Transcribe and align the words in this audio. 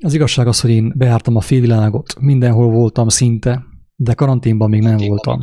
Az 0.00 0.14
igazság 0.14 0.46
az, 0.46 0.60
hogy 0.60 0.70
én 0.70 0.92
beártam 0.96 1.36
a 1.36 1.40
félvilágot, 1.40 2.20
mindenhol 2.20 2.70
voltam 2.70 3.08
szinte, 3.08 3.64
de 3.96 4.14
karanténban 4.14 4.70
még 4.70 4.82
nem 4.82 4.96
voltam. 4.96 5.40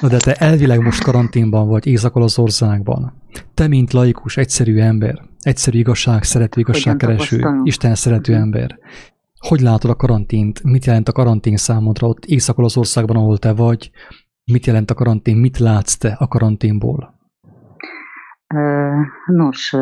Na 0.00 0.08
de 0.08 0.16
te 0.16 0.34
elvileg 0.34 0.80
most 0.80 1.02
karanténban 1.02 1.68
vagy 1.68 1.86
Észak-Olaszországban. 1.86 3.12
Te, 3.54 3.68
mint 3.68 3.92
laikus, 3.92 4.36
egyszerű 4.36 4.78
ember, 4.78 5.22
egyszerű 5.40 5.78
igazság, 5.78 6.22
szerető 6.22 6.60
igazságkereső, 6.60 7.44
Isten 7.62 7.94
szerető 7.94 8.32
uh-huh. 8.32 8.46
ember. 8.46 8.78
Hogy 9.38 9.60
látod 9.60 9.90
a 9.90 9.94
karantént? 9.94 10.62
Mit 10.62 10.84
jelent 10.84 11.08
a 11.08 11.12
karantén 11.12 11.56
számodra 11.56 12.08
ott 12.08 12.24
Észak-Olaszországban, 12.24 13.16
ahol 13.16 13.38
te 13.38 13.52
vagy? 13.52 13.90
Mit 14.44 14.66
jelent 14.66 14.90
a 14.90 14.94
karantén? 14.94 15.36
Mit 15.36 15.58
látsz 15.58 15.96
te 15.96 16.08
a 16.08 16.28
karanténból? 16.28 17.13
Nos, 19.26 19.76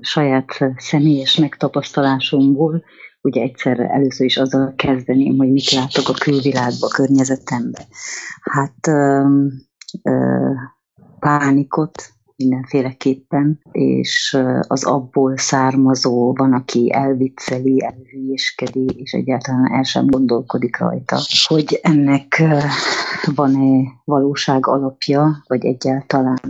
saját 0.00 0.64
személyes 0.76 1.36
megtapasztalásomból, 1.36 2.84
ugye 3.20 3.42
egyszer 3.42 3.80
először 3.80 4.26
is 4.26 4.36
azzal 4.36 4.74
kezdeném, 4.76 5.36
hogy 5.36 5.52
mit 5.52 5.70
látok 5.70 6.08
a 6.08 6.12
külvilágban, 6.12 6.88
a 6.90 6.94
környezetemben. 6.94 7.84
Hát 8.40 8.90
pánikot, 11.18 12.08
mindenféleképpen, 12.36 13.60
és 13.72 14.38
az 14.60 14.84
abból 14.84 15.36
származó 15.36 16.32
van, 16.32 16.52
aki 16.52 16.92
elvicceli, 16.92 17.82
elhülyéskedi, 17.84 18.86
és 18.96 19.12
egyáltalán 19.12 19.72
el 19.72 19.82
sem 19.82 20.06
gondolkodik 20.06 20.78
rajta, 20.78 21.18
hogy 21.46 21.78
ennek 21.82 22.42
van-e 23.34 23.90
valóság 24.04 24.66
alapja, 24.66 25.42
vagy 25.46 25.64
egyáltalán 25.64 26.40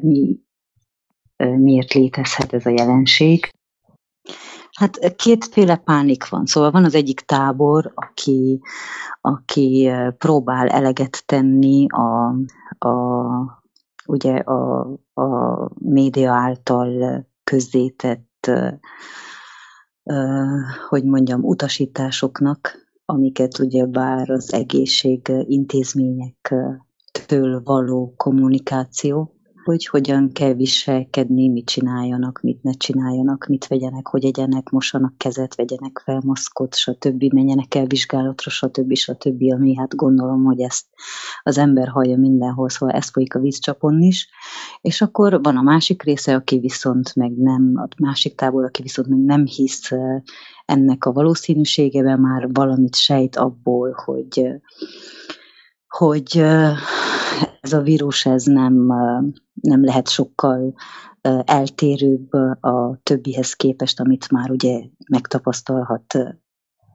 mi, 0.00 0.38
miért 1.36 1.92
létezhet 1.92 2.52
ez 2.52 2.66
a 2.66 2.70
jelenség. 2.70 3.50
Hát 4.72 5.14
kétféle 5.16 5.76
pánik 5.76 6.28
van. 6.28 6.46
Szóval 6.46 6.70
van 6.70 6.84
az 6.84 6.94
egyik 6.94 7.20
tábor, 7.20 7.92
aki, 7.94 8.60
aki 9.20 9.90
próbál 10.18 10.68
eleget 10.68 11.22
tenni 11.26 11.86
a, 11.88 12.34
a 12.88 13.59
ugye 14.10 14.36
a, 14.36 14.80
a 15.14 15.68
média 15.78 16.32
által 16.32 17.26
közzétett, 17.44 18.50
hogy 20.88 21.04
mondjam, 21.04 21.44
utasításoknak, 21.44 22.88
amiket 23.04 23.58
ugye 23.58 23.86
bár 23.86 24.30
az 24.30 24.52
egészség 24.52 25.32
intézményektől 25.46 27.62
való 27.64 28.14
kommunikáció, 28.16 29.34
hogy 29.64 29.86
hogyan 29.86 30.32
kell 30.32 30.54
viselkedni, 30.54 31.48
mit 31.48 31.66
csináljanak, 31.66 32.40
mit 32.42 32.62
ne 32.62 32.72
csináljanak, 32.72 33.46
mit 33.46 33.66
vegyenek, 33.66 34.06
hogy 34.06 34.24
egyenek, 34.24 34.68
mosanak 34.70 35.18
kezet, 35.18 35.54
vegyenek 35.54 36.02
fel 36.04 36.20
maszkot, 36.24 36.74
stb. 36.74 37.32
menjenek 37.32 37.74
el 37.74 37.86
vizsgálatra, 37.86 38.50
stb. 38.50 38.94
stb. 38.94 39.42
Ami 39.52 39.76
hát 39.76 39.96
gondolom, 39.96 40.44
hogy 40.44 40.60
ezt 40.60 40.86
az 41.42 41.58
ember 41.58 41.88
hallja 41.88 42.16
mindenhol, 42.16 42.68
szóval 42.68 42.94
ez 42.94 43.10
folyik 43.10 43.34
a 43.34 43.40
vízcsapon 43.40 44.02
is. 44.02 44.28
És 44.80 45.00
akkor 45.00 45.42
van 45.42 45.56
a 45.56 45.62
másik 45.62 46.02
része, 46.02 46.34
aki 46.34 46.58
viszont 46.58 47.14
meg 47.14 47.32
nem, 47.36 47.72
a 47.76 47.88
másik 48.02 48.34
tábor, 48.34 48.64
aki 48.64 48.82
viszont 48.82 49.08
meg 49.08 49.18
nem 49.18 49.46
hisz 49.46 49.90
ennek 50.64 51.04
a 51.04 51.12
valószínűségében, 51.12 52.20
már 52.20 52.48
valamit 52.52 52.94
sejt 52.94 53.36
abból, 53.36 54.02
hogy 54.04 54.60
hogy 55.90 56.38
ez 57.60 57.72
a 57.72 57.80
vírus 57.80 58.26
ez 58.26 58.44
nem, 58.44 58.86
nem 59.60 59.84
lehet 59.84 60.08
sokkal 60.08 60.74
eltérőbb 61.44 62.32
a 62.60 63.00
többihez 63.02 63.52
képest, 63.52 64.00
amit 64.00 64.30
már 64.30 64.50
ugye 64.50 64.80
megtapasztalhat 65.08 66.18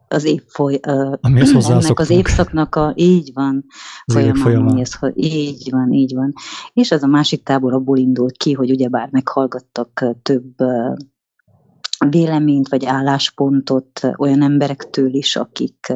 az 0.07 0.23
év 0.23 0.43
foly, 0.47 0.79
ennek 0.81 1.99
az 1.99 2.09
évszaknak 2.09 2.75
a, 2.75 2.93
így 2.95 3.31
van, 3.33 3.65
folyamán, 4.05 4.35
folyamán. 4.35 4.77
Ez, 4.77 4.91
így 5.13 5.67
van, 5.71 5.91
így 5.91 6.13
van. 6.15 6.33
És 6.73 6.91
ez 6.91 7.03
a 7.03 7.07
másik 7.07 7.43
tábor 7.43 7.73
abból 7.73 7.97
indult 7.97 8.37
ki, 8.37 8.53
hogy 8.53 8.71
ugyebár 8.71 9.09
meghallgattak 9.11 10.05
több 10.21 10.55
véleményt 12.09 12.67
vagy 12.67 12.85
álláspontot 12.85 14.01
olyan 14.17 14.41
emberektől 14.41 15.13
is, 15.13 15.35
akik, 15.35 15.93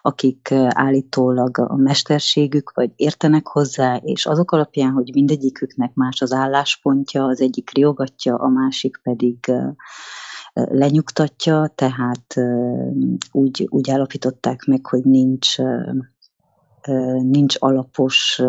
akik 0.00 0.52
állítólag 0.68 1.58
a 1.58 1.76
mesterségük, 1.76 2.72
vagy 2.74 2.90
értenek 2.96 3.46
hozzá, 3.46 3.96
és 3.96 4.26
azok 4.26 4.50
alapján, 4.50 4.92
hogy 4.92 5.10
mindegyiküknek 5.12 5.94
más 5.94 6.20
az 6.20 6.32
álláspontja, 6.32 7.24
az 7.24 7.40
egyik 7.40 7.70
riogatja, 7.70 8.34
a 8.36 8.48
másik 8.48 9.00
pedig 9.02 9.52
lenyugtatja, 10.52 11.72
tehát 11.74 12.34
úgy, 13.32 13.66
úgy 13.70 13.90
állapították 13.90 14.64
meg, 14.64 14.86
hogy 14.86 15.04
nincs, 15.04 15.56
nincs 17.22 17.56
alapos 17.58 18.42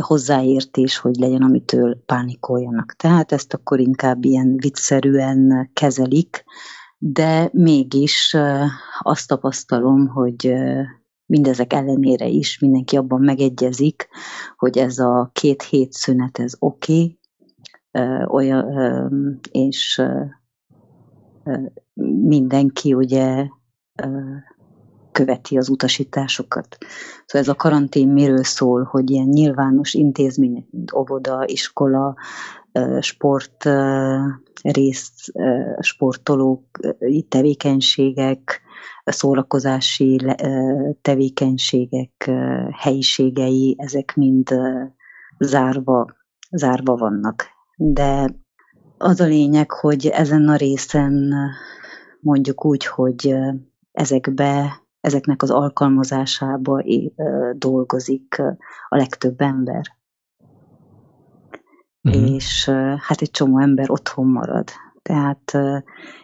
hozzáértés, 0.00 0.98
hogy 0.98 1.16
legyen, 1.16 1.42
amitől 1.42 2.02
pánikoljanak. 2.06 2.92
Tehát 2.92 3.32
ezt 3.32 3.54
akkor 3.54 3.80
inkább 3.80 4.24
ilyen 4.24 4.56
vicszerűen 4.56 5.70
kezelik, 5.72 6.44
de 6.98 7.48
mégis 7.52 8.36
azt 8.98 9.28
tapasztalom, 9.28 10.06
hogy 10.06 10.54
mindezek 11.26 11.72
ellenére 11.72 12.26
is 12.26 12.58
mindenki 12.58 12.96
abban 12.96 13.20
megegyezik, 13.20 14.08
hogy 14.56 14.78
ez 14.78 14.98
a 14.98 15.30
két 15.32 15.62
hét 15.62 15.92
szünet, 15.92 16.38
ez 16.38 16.52
oké, 16.58 17.18
okay, 17.92 18.24
olyan, 18.26 19.40
és 19.50 20.02
mindenki 22.22 22.94
ugye 22.94 23.46
követi 25.14 25.58
az 25.58 25.68
utasításokat. 25.68 26.76
Szóval 27.26 27.42
ez 27.42 27.48
a 27.48 27.54
karantén 27.54 28.08
miről 28.08 28.44
szól, 28.44 28.82
hogy 28.82 29.10
ilyen 29.10 29.28
nyilvános 29.28 29.94
intézmények, 29.94 30.66
mint 30.70 30.92
óvoda, 30.94 31.46
iskola, 31.46 32.14
sport 33.00 33.68
rész, 34.62 35.12
sportolók, 35.80 36.64
tevékenységek, 37.28 38.60
szórakozási 39.04 40.20
tevékenységek 41.02 42.30
helyiségei, 42.72 43.76
ezek 43.78 44.14
mind 44.16 44.54
zárva, 45.38 46.06
zárva 46.50 46.96
vannak. 46.96 47.46
De 47.76 48.34
az 48.98 49.20
a 49.20 49.24
lényeg, 49.24 49.70
hogy 49.70 50.06
ezen 50.06 50.48
a 50.48 50.56
részen 50.56 51.34
mondjuk 52.20 52.64
úgy, 52.64 52.86
hogy 52.86 53.34
ezekbe 53.92 54.82
ezeknek 55.04 55.42
az 55.42 55.50
alkalmazásába 55.50 56.82
dolgozik 57.52 58.42
a 58.88 58.96
legtöbb 58.96 59.40
ember. 59.40 59.82
Uh-huh. 62.02 62.34
És 62.34 62.68
hát 62.98 63.20
egy 63.20 63.30
csomó 63.30 63.58
ember 63.58 63.90
otthon 63.90 64.26
marad. 64.26 64.68
Tehát 65.02 65.52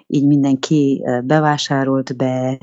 így 0.07 0.27
mindenki 0.27 1.05
bevásárolt 1.25 2.17
be, 2.17 2.59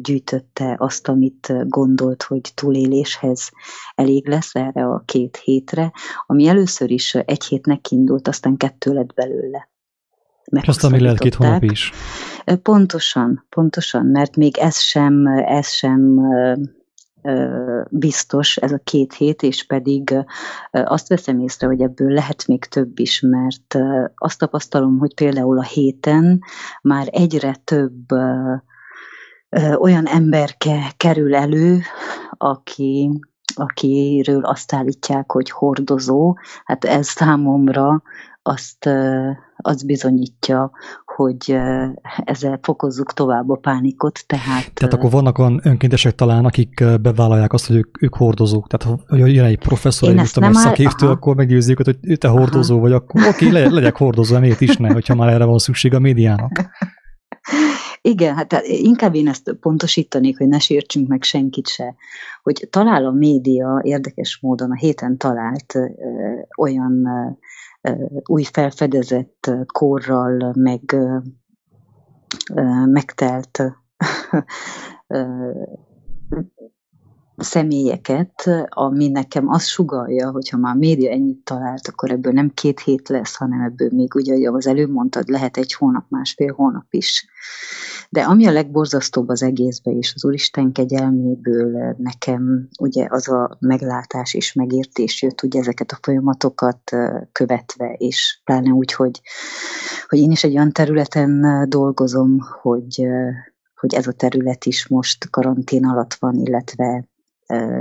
gyűjtötte 0.00 0.76
azt, 0.78 1.08
amit 1.08 1.68
gondolt, 1.68 2.22
hogy 2.22 2.52
túléléshez 2.54 3.50
elég 3.94 4.28
lesz 4.28 4.54
erre 4.54 4.84
a 4.84 5.02
két 5.04 5.36
hétre, 5.36 5.92
ami 6.26 6.46
először 6.46 6.90
is 6.90 7.14
egy 7.14 7.44
hétnek 7.44 7.90
indult, 7.90 8.28
aztán 8.28 8.56
kettő 8.56 8.92
lett 8.92 9.14
belőle. 9.14 9.68
És 10.50 10.68
aztán 10.68 11.00
lehet 11.00 11.18
két 11.18 11.34
hónap 11.34 11.62
is. 11.62 11.92
Pontosan, 12.62 13.46
pontosan, 13.48 14.06
mert 14.06 14.36
még 14.36 14.56
ez 14.56 14.78
sem, 14.78 15.26
ez 15.26 15.68
sem 15.68 16.20
biztos, 17.90 18.56
ez 18.56 18.72
a 18.72 18.80
két 18.84 19.14
hét, 19.14 19.42
és 19.42 19.66
pedig 19.66 20.14
azt 20.70 21.08
veszem 21.08 21.38
észre, 21.38 21.66
hogy 21.66 21.80
ebből 21.80 22.12
lehet 22.12 22.46
még 22.46 22.64
több 22.64 22.98
is, 22.98 23.20
mert 23.20 23.78
azt 24.14 24.38
tapasztalom, 24.38 24.98
hogy 24.98 25.14
például 25.14 25.58
a 25.58 25.62
héten 25.62 26.40
már 26.82 27.08
egyre 27.10 27.56
több 27.64 28.10
olyan 29.78 30.06
emberke 30.06 30.92
kerül 30.96 31.34
elő, 31.34 31.80
aki, 32.30 33.10
akiről 33.54 34.44
azt 34.44 34.72
állítják, 34.72 35.32
hogy 35.32 35.50
hordozó. 35.50 36.36
Hát 36.64 36.84
ez 36.84 37.06
számomra 37.08 38.02
azt, 38.42 38.90
az 39.62 39.82
bizonyítja, 39.84 40.70
hogy 41.04 41.56
ezzel 42.24 42.58
fokozzuk 42.62 43.12
tovább 43.12 43.50
a 43.50 43.56
pánikot. 43.56 44.26
Tehát, 44.26 44.72
tehát 44.74 44.94
akkor 44.94 45.10
vannak 45.10 45.38
olyan 45.38 45.60
önkéntesek 45.62 46.14
talán, 46.14 46.44
akik 46.44 46.84
bevállalják 47.00 47.52
azt, 47.52 47.66
hogy 47.66 47.76
ők, 47.76 48.02
ők 48.02 48.14
hordozók. 48.14 48.66
Tehát 48.68 49.00
ha 49.08 49.16
jön 49.16 49.44
egy 49.44 49.58
professzor, 49.58 50.18
egy, 50.18 50.30
tudom, 50.32 50.52
szakértő, 50.52 51.08
akkor 51.08 51.36
meggyőzzük, 51.36 51.80
hogy 51.84 52.18
te 52.18 52.28
hordozó 52.28 52.74
aha. 52.74 52.82
vagy, 52.82 52.92
akkor 52.92 53.20
oké, 53.20 53.46
okay, 53.46 53.60
le, 53.60 53.68
legyek 53.68 53.96
hordozó, 53.96 54.38
miért 54.38 54.60
is 54.60 54.76
ne, 54.76 54.92
hogyha 54.92 55.14
már 55.14 55.28
erre 55.28 55.44
van 55.44 55.58
szükség 55.58 55.94
a 55.94 55.98
médiának. 55.98 56.50
Igen, 58.00 58.34
hát 58.34 58.52
inkább 58.62 59.14
én 59.14 59.28
ezt 59.28 59.52
pontosítanék, 59.60 60.38
hogy 60.38 60.48
ne 60.48 60.58
sértsünk 60.58 61.08
meg 61.08 61.22
senkit 61.22 61.66
se, 61.66 61.94
hogy 62.42 62.68
talál 62.70 63.06
a 63.06 63.10
média 63.10 63.80
érdekes 63.82 64.38
módon 64.42 64.70
a 64.70 64.76
héten 64.76 65.16
talált 65.16 65.74
ö, 65.74 65.86
olyan 66.58 67.06
ö, 67.06 67.30
új 68.24 68.42
felfedezett 68.42 69.50
korral, 69.66 70.52
meg 70.56 70.96
megtelt 72.84 73.62
személyeket, 77.38 78.50
ami 78.68 79.08
nekem 79.08 79.48
azt 79.48 79.66
sugalja, 79.66 80.30
hogyha 80.30 80.56
már 80.56 80.74
a 80.74 80.78
média 80.78 81.10
ennyit 81.10 81.44
talált, 81.44 81.88
akkor 81.88 82.10
ebből 82.10 82.32
nem 82.32 82.50
két 82.54 82.80
hét 82.80 83.08
lesz, 83.08 83.36
hanem 83.36 83.60
ebből 83.60 83.88
még 83.92 84.14
ugye 84.14 84.50
az 84.50 84.66
előbb 84.66 84.90
mondtad, 84.90 85.28
lehet 85.28 85.56
egy 85.56 85.74
hónap, 85.74 86.04
másfél 86.08 86.52
hónap 86.52 86.86
is. 86.90 87.28
De 88.10 88.22
ami 88.22 88.46
a 88.46 88.52
legborzasztóbb 88.52 89.28
az 89.28 89.42
egészben, 89.42 89.96
és 89.96 90.12
az 90.14 90.24
Úristen 90.24 90.72
kegyelméből 90.72 91.94
nekem 91.98 92.68
ugye 92.80 93.06
az 93.08 93.28
a 93.28 93.56
meglátás 93.60 94.34
és 94.34 94.52
megértés 94.52 95.22
jött, 95.22 95.42
ugye 95.42 95.60
ezeket 95.60 95.90
a 95.90 95.98
folyamatokat 96.02 96.80
követve, 97.32 97.92
és 97.92 98.40
pláne 98.44 98.70
úgy, 98.70 98.92
hogy, 98.92 99.20
hogy 100.08 100.18
én 100.18 100.30
is 100.30 100.44
egy 100.44 100.54
olyan 100.54 100.72
területen 100.72 101.64
dolgozom, 101.68 102.38
hogy 102.62 103.06
hogy 103.74 103.94
ez 103.94 104.06
a 104.06 104.12
terület 104.12 104.64
is 104.64 104.88
most 104.88 105.30
karantén 105.30 105.84
alatt 105.84 106.14
van, 106.14 106.34
illetve 106.34 107.08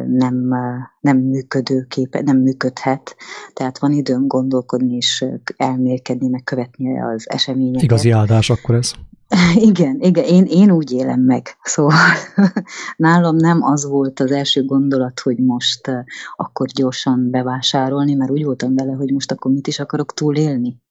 nem, 0.07 0.53
nem 0.99 1.17
működőképe, 1.17 2.21
nem 2.21 2.37
működhet, 2.37 3.15
tehát 3.53 3.79
van 3.79 3.91
időm 3.91 4.27
gondolkodni 4.27 4.95
és 4.95 5.25
elmélkedni, 5.57 6.27
meg 6.27 6.43
követni 6.43 6.99
az 7.01 7.29
eseményeket. 7.29 7.83
Igazi 7.83 8.11
áldás 8.11 8.49
akkor 8.49 8.75
ez. 8.75 8.91
Igen, 9.69 9.97
igen, 9.99 10.23
én, 10.23 10.45
én 10.45 10.71
úgy 10.71 10.91
élem 10.91 11.19
meg. 11.19 11.57
Szóval 11.63 11.97
nálam 12.97 13.35
nem 13.35 13.63
az 13.63 13.85
volt 13.85 14.19
az 14.19 14.31
első 14.31 14.65
gondolat, 14.65 15.19
hogy 15.19 15.37
most 15.37 15.91
akkor 16.35 16.67
gyorsan 16.67 17.29
bevásárolni, 17.29 18.13
mert 18.13 18.31
úgy 18.31 18.43
voltam 18.43 18.75
vele, 18.75 18.93
hogy 18.93 19.11
most 19.11 19.31
akkor 19.31 19.51
mit 19.51 19.67
is 19.67 19.79
akarok 19.79 20.13
túlélni. 20.13 20.81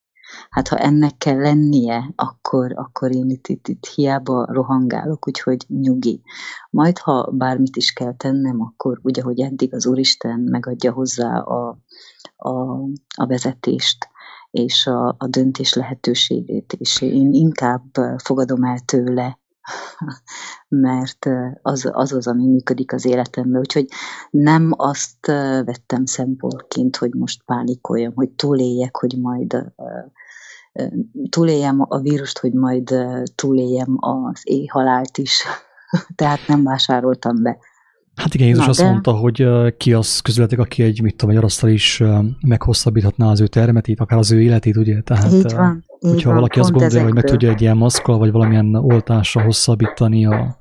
Hát 0.50 0.68
ha 0.68 0.76
ennek 0.76 1.16
kell 1.16 1.38
lennie, 1.38 2.12
akkor, 2.16 2.72
akkor 2.74 3.14
én 3.14 3.30
itt, 3.30 3.46
itt, 3.46 3.68
itt 3.68 3.86
hiába 3.86 4.46
rohangálok, 4.52 5.26
úgyhogy 5.28 5.64
nyugi. 5.68 6.22
Majd, 6.70 6.98
ha 6.98 7.30
bármit 7.32 7.76
is 7.76 7.92
kell 7.92 8.14
tennem, 8.16 8.60
akkor 8.60 8.98
ugye, 9.02 9.22
hogy 9.22 9.40
eddig 9.40 9.74
az 9.74 9.86
Úristen 9.86 10.40
megadja 10.40 10.92
hozzá 10.92 11.38
a, 11.38 11.78
a, 12.36 12.50
a 13.16 13.26
vezetést, 13.26 14.08
és 14.50 14.86
a, 14.86 15.14
a 15.18 15.26
döntés 15.26 15.74
lehetőségét, 15.74 16.72
és 16.72 17.00
én 17.00 17.32
inkább 17.32 17.84
fogadom 18.16 18.64
el 18.64 18.78
tőle, 18.78 19.38
mert 20.68 21.26
az, 21.62 21.90
az 21.92 22.12
az, 22.12 22.26
ami 22.26 22.46
működik 22.46 22.92
az 22.92 23.04
életemben. 23.04 23.60
Úgyhogy 23.60 23.86
nem 24.30 24.72
azt 24.76 25.26
vettem 25.64 26.04
szempontként, 26.04 26.96
hogy 26.96 27.14
most 27.14 27.42
pánikoljam, 27.44 28.12
hogy 28.14 28.30
túléljek, 28.30 28.96
hogy 28.96 29.18
majd 29.20 29.72
túléljem 31.28 31.76
a 31.88 32.00
vírust, 32.00 32.38
hogy 32.38 32.52
majd 32.52 32.94
túléljem 33.34 33.96
az 34.00 34.40
éjhalált 34.42 35.18
is. 35.18 35.42
Tehát 36.16 36.40
nem 36.46 36.62
vásároltam 36.62 37.42
be. 37.42 37.58
Hát 38.14 38.34
igen, 38.34 38.46
Jézus 38.46 38.64
Na, 38.64 38.70
azt 38.70 38.80
de... 38.80 38.88
mondta, 38.88 39.12
hogy 39.12 39.46
ki 39.76 39.92
az 39.92 40.20
közületek, 40.20 40.58
aki 40.58 40.82
egy, 40.82 41.02
mit 41.02 41.16
tudom, 41.16 41.30
egy 41.30 41.36
arasztal 41.40 41.70
is 41.70 42.02
meghosszabbíthatná 42.40 43.30
az 43.30 43.40
ő 43.40 43.46
termetét, 43.46 44.00
akár 44.00 44.18
az 44.18 44.32
ő 44.32 44.40
életét, 44.40 44.76
ugye? 44.76 45.00
Tehát, 45.00 45.32
így 45.32 45.52
van, 45.52 45.84
így 46.00 46.10
hogyha 46.10 46.28
van, 46.28 46.34
valaki 46.34 46.58
azt 46.58 46.70
gondolja, 46.70 46.86
ezekből. 46.86 47.12
hogy 47.12 47.22
meg 47.22 47.30
tudja 47.30 47.50
egy 47.50 47.60
ilyen 47.60 47.76
maszkal, 47.76 48.18
vagy 48.18 48.30
valamilyen 48.30 48.74
oltásra 48.74 49.42
hosszabbítani 49.42 50.26
a, 50.26 50.58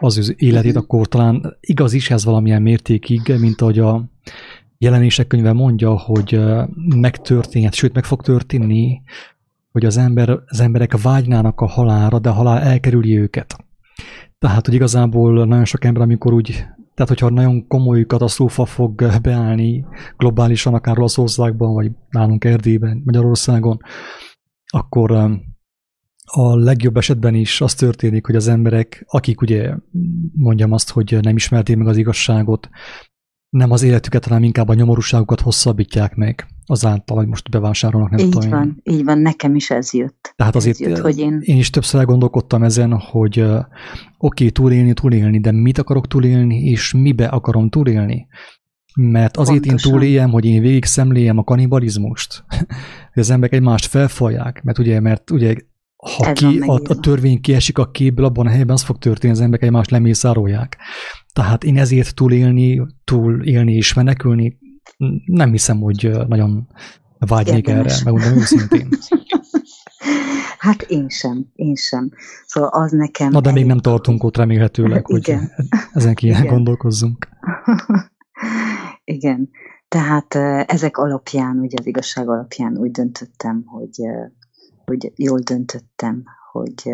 az 0.00 0.18
ő 0.18 0.34
életét, 0.36 0.74
mm. 0.74 0.78
akkor 0.78 1.06
talán 1.06 1.56
igaz 1.60 1.92
is 1.92 2.10
ez 2.10 2.24
valamilyen 2.24 2.62
mértékig, 2.62 3.34
mint 3.38 3.60
ahogy 3.60 3.78
a 3.78 4.04
jelenések 4.78 5.26
könyve 5.26 5.52
mondja, 5.52 5.98
hogy 5.98 6.40
megtörténhet, 6.96 7.74
sőt 7.74 7.94
meg 7.94 8.04
fog 8.04 8.22
történni, 8.22 9.02
hogy 9.72 9.84
az, 9.84 9.96
ember, 9.96 10.30
az 10.46 10.60
emberek 10.60 11.00
vágynának 11.02 11.60
a 11.60 11.66
halálra, 11.66 12.18
de 12.18 12.28
a 12.28 12.32
halál 12.32 12.62
elkerüli 12.62 13.18
őket. 13.18 13.56
Tehát, 14.38 14.66
hogy 14.66 14.74
igazából 14.74 15.46
nagyon 15.46 15.64
sok 15.64 15.84
ember, 15.84 16.02
amikor 16.02 16.32
úgy, 16.32 16.50
tehát 16.94 17.08
hogyha 17.08 17.30
nagyon 17.30 17.66
komoly 17.66 18.04
katasztrófa 18.04 18.64
fog 18.64 19.20
beállni 19.22 19.84
globálisan, 20.16 20.74
akár 20.74 20.98
Olaszországban, 20.98 21.72
vagy 21.72 21.90
nálunk 22.10 22.44
Erdélyben, 22.44 23.02
Magyarországon, 23.04 23.78
akkor 24.66 25.10
a 26.24 26.56
legjobb 26.56 26.96
esetben 26.96 27.34
is 27.34 27.60
az 27.60 27.74
történik, 27.74 28.26
hogy 28.26 28.36
az 28.36 28.48
emberek, 28.48 29.04
akik 29.08 29.40
ugye 29.40 29.74
mondjam 30.32 30.72
azt, 30.72 30.90
hogy 30.90 31.18
nem 31.20 31.36
ismerték 31.36 31.76
meg 31.76 31.86
az 31.86 31.96
igazságot, 31.96 32.68
nem 33.56 33.70
az 33.70 33.82
életüket, 33.82 34.24
hanem 34.24 34.42
inkább 34.42 34.68
a 34.68 34.74
nyomorúságukat 34.74 35.40
hosszabbítják 35.40 36.14
meg 36.14 36.46
azáltal, 36.66 37.16
hogy 37.16 37.26
most 37.26 37.50
bevásárolnak, 37.50 38.10
nem 38.10 38.18
így 38.18 38.28
tudom. 38.28 38.46
Így 38.46 38.50
van, 38.50 38.82
így 38.84 39.04
van, 39.04 39.18
nekem 39.18 39.54
is 39.54 39.70
ez 39.70 39.92
jött. 39.92 40.34
Tehát 40.36 40.56
ez 40.56 40.62
azért 40.62 40.78
jött, 40.78 40.98
hogy 40.98 41.18
én... 41.18 41.40
én 41.42 41.56
is 41.56 41.70
többször 41.70 42.00
elgondolkodtam 42.00 42.62
ezen, 42.62 42.92
hogy 42.92 43.40
oké, 43.40 43.64
okay, 44.18 44.50
túlélni, 44.50 44.92
túlélni, 44.92 45.40
de 45.40 45.52
mit 45.52 45.78
akarok 45.78 46.06
túlélni, 46.06 46.62
és 46.62 46.92
mibe 46.92 47.26
akarom 47.26 47.68
túlélni? 47.68 48.26
Mert 48.94 49.36
azért 49.36 49.60
Pontosan. 49.60 49.92
én 49.92 49.98
túléljem, 49.98 50.30
hogy 50.30 50.44
én 50.44 50.60
végig 50.60 50.84
szemléljem 50.84 51.38
a 51.38 51.44
kanibalizmust, 51.44 52.44
hogy 53.12 53.22
az 53.22 53.30
emberek 53.30 53.54
egymást 53.54 53.86
felfalják, 53.86 54.62
mert 54.62 54.78
ugye, 54.78 55.00
mert 55.00 55.30
ugye 55.30 55.54
ha 55.96 56.32
ki, 56.32 56.58
a, 56.58 56.80
a 56.84 57.00
törvény 57.00 57.40
kiesik 57.40 57.78
a 57.78 57.90
képből, 57.90 58.24
abban 58.24 58.46
a 58.46 58.50
helyben 58.50 58.74
az 58.74 58.82
fog 58.82 58.98
történni, 58.98 59.32
az 59.32 59.40
emberek 59.40 59.64
egymást 59.64 59.90
lemészárolják. 59.90 60.76
Tehát 61.36 61.64
én 61.64 61.78
ezért 61.78 62.14
túlélni, 62.14 62.86
túlélni 63.04 63.72
és 63.74 63.94
menekülni, 63.94 64.58
nem 65.24 65.50
hiszem, 65.50 65.80
hogy 65.80 66.10
nagyon 66.28 66.68
vágynék 67.18 67.66
Érdemes. 67.66 68.00
erre, 68.00 68.10
megmondom 68.10 68.38
őszintén. 68.38 68.88
Hát 70.58 70.82
én 70.82 71.08
sem, 71.08 71.46
én 71.54 71.74
sem. 71.74 72.10
Szóval 72.46 72.68
az 72.72 72.90
nekem... 72.90 73.30
Na 73.30 73.40
de 73.40 73.52
még 73.52 73.66
nem 73.66 73.78
tartunk 73.78 74.22
ott 74.22 74.36
remélhetőleg, 74.36 75.06
hogy 75.12 75.28
Igen. 75.28 75.52
ezen 75.92 76.14
kéne 76.14 76.38
Igen. 76.38 76.52
gondolkozzunk. 76.54 77.28
Igen. 79.04 79.50
Tehát 79.88 80.34
ezek 80.70 80.96
alapján, 80.96 81.58
ugye 81.58 81.76
az 81.78 81.86
igazság 81.86 82.28
alapján 82.28 82.76
úgy 82.76 82.90
döntöttem, 82.90 83.62
hogy, 83.66 84.00
hogy 84.84 85.12
jól 85.16 85.38
döntöttem, 85.38 86.24
hogy 86.52 86.90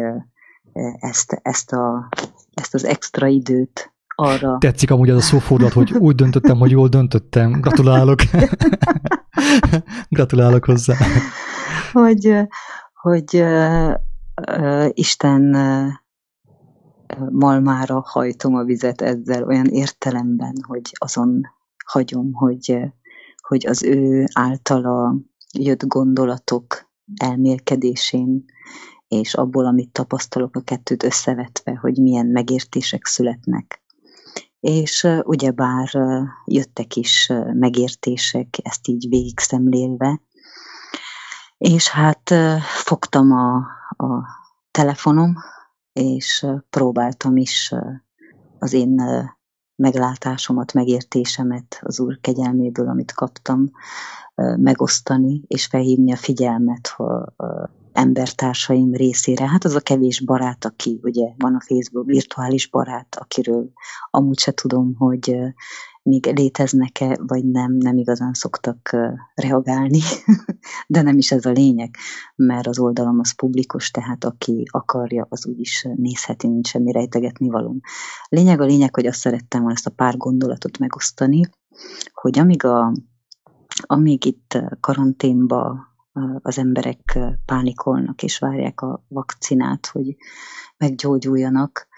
ezt, 0.98 1.40
ezt, 1.42 1.72
a, 1.72 2.08
ezt 2.54 2.74
az 2.74 2.84
extra 2.84 3.26
időt 3.26 3.91
arra. 4.22 4.56
Tetszik 4.58 4.90
amúgy 4.90 5.08
ez 5.08 5.16
a 5.16 5.20
szófordulat, 5.20 5.72
hogy 5.72 5.92
úgy 5.92 6.14
döntöttem, 6.14 6.58
hogy 6.58 6.70
jól 6.70 6.88
döntöttem. 6.88 7.50
Gratulálok. 7.60 8.18
Gratulálok 10.08 10.64
hozzá. 10.64 10.94
Hogy, 11.92 12.36
hogy 12.94 13.34
uh, 13.34 13.94
uh, 14.58 14.88
Isten 14.92 15.54
uh, 15.54 15.88
malmára 17.30 18.02
hajtom 18.06 18.54
a 18.54 18.64
vizet 18.64 19.02
ezzel 19.02 19.44
olyan 19.44 19.66
értelemben, 19.66 20.54
hogy 20.66 20.92
azon 20.92 21.40
hagyom, 21.86 22.32
hogy, 22.32 22.78
hogy 23.40 23.66
az 23.66 23.82
ő 23.82 24.26
általa 24.34 25.16
jött 25.58 25.86
gondolatok 25.86 26.90
elmélkedésén, 27.16 28.44
és 29.08 29.34
abból, 29.34 29.66
amit 29.66 29.92
tapasztalok 29.92 30.56
a 30.56 30.60
kettőt 30.60 31.02
összevetve, 31.02 31.76
hogy 31.80 31.98
milyen 31.98 32.26
megértések 32.26 33.06
születnek 33.06 33.81
és 34.62 35.08
ugyebár 35.22 35.90
jöttek 36.44 36.96
is 36.96 37.32
megértések, 37.52 38.58
ezt 38.62 38.88
így 38.88 39.08
végig 39.08 39.38
szemlélve, 39.38 40.20
és 41.58 41.88
hát 41.88 42.34
fogtam 42.62 43.32
a, 43.32 43.56
a 44.06 44.26
telefonom, 44.70 45.34
és 45.92 46.46
próbáltam 46.70 47.36
is 47.36 47.74
az 48.58 48.72
én 48.72 49.02
meglátásomat, 49.76 50.72
megértésemet 50.72 51.78
az 51.80 52.00
Úr 52.00 52.18
kegyelméből, 52.20 52.88
amit 52.88 53.12
kaptam, 53.12 53.70
megosztani, 54.56 55.42
és 55.46 55.66
felhívni 55.66 56.12
a 56.12 56.16
figyelmet 56.16 56.96
embertársaim 57.92 58.94
részére. 58.94 59.48
Hát 59.48 59.64
az 59.64 59.74
a 59.74 59.80
kevés 59.80 60.20
barát, 60.20 60.64
aki 60.64 61.00
ugye 61.02 61.26
van 61.36 61.54
a 61.54 61.60
Facebook, 61.60 62.06
virtuális 62.06 62.68
barát, 62.68 63.16
akiről 63.20 63.72
amúgy 64.10 64.38
se 64.38 64.52
tudom, 64.52 64.94
hogy 64.96 65.36
még 66.02 66.26
léteznek-e, 66.26 67.18
vagy 67.26 67.44
nem, 67.44 67.72
nem 67.72 67.96
igazán 67.96 68.32
szoktak 68.32 68.96
reagálni, 69.34 70.00
de 70.86 71.02
nem 71.02 71.18
is 71.18 71.32
ez 71.32 71.46
a 71.46 71.50
lényeg, 71.50 71.96
mert 72.36 72.66
az 72.66 72.78
oldalam 72.78 73.18
az 73.18 73.34
publikus, 73.34 73.90
tehát 73.90 74.24
aki 74.24 74.62
akarja, 74.70 75.26
az 75.28 75.46
úgyis 75.46 75.86
nézheti, 75.96 76.46
nincs 76.46 76.68
semmi 76.68 76.92
rejtegetni 76.92 77.48
való. 77.48 77.76
Lényeg 78.28 78.60
a 78.60 78.64
lényeg, 78.64 78.94
hogy 78.94 79.06
azt 79.06 79.18
szerettem 79.18 79.60
volna 79.60 79.74
ezt 79.74 79.86
a 79.86 79.90
pár 79.90 80.16
gondolatot 80.16 80.78
megosztani, 80.78 81.40
hogy 82.12 82.38
amíg, 82.38 82.64
a, 82.64 82.92
amíg 83.82 84.24
itt 84.24 84.58
karanténba 84.80 85.91
az 86.42 86.58
emberek 86.58 87.18
pánikolnak 87.44 88.22
és 88.22 88.38
várják 88.38 88.80
a 88.80 89.04
vakcinát, 89.08 89.86
hogy 89.86 90.16
meggyógyuljanak. 90.76 91.88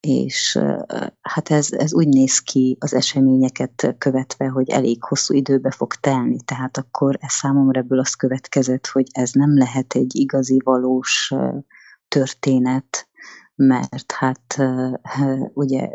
és 0.00 0.58
hát 1.20 1.50
ez, 1.50 1.72
ez 1.72 1.94
úgy 1.94 2.08
néz 2.08 2.38
ki 2.38 2.76
az 2.80 2.94
eseményeket 2.94 3.94
követve, 3.98 4.48
hogy 4.48 4.70
elég 4.70 5.04
hosszú 5.04 5.34
időbe 5.34 5.70
fog 5.70 5.94
telni, 5.94 6.36
tehát 6.44 6.76
akkor 6.76 7.16
ez 7.20 7.32
számomra 7.32 7.80
ebből 7.80 7.98
az 7.98 8.14
következett, 8.14 8.86
hogy 8.86 9.06
ez 9.12 9.30
nem 9.32 9.56
lehet 9.56 9.94
egy 9.94 10.16
igazi, 10.16 10.60
valós 10.64 11.34
történet, 12.08 13.08
mert 13.54 14.12
hát 14.12 14.62
ugye 15.54 15.90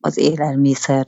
az 0.00 0.16
élelmiszer 0.16 1.04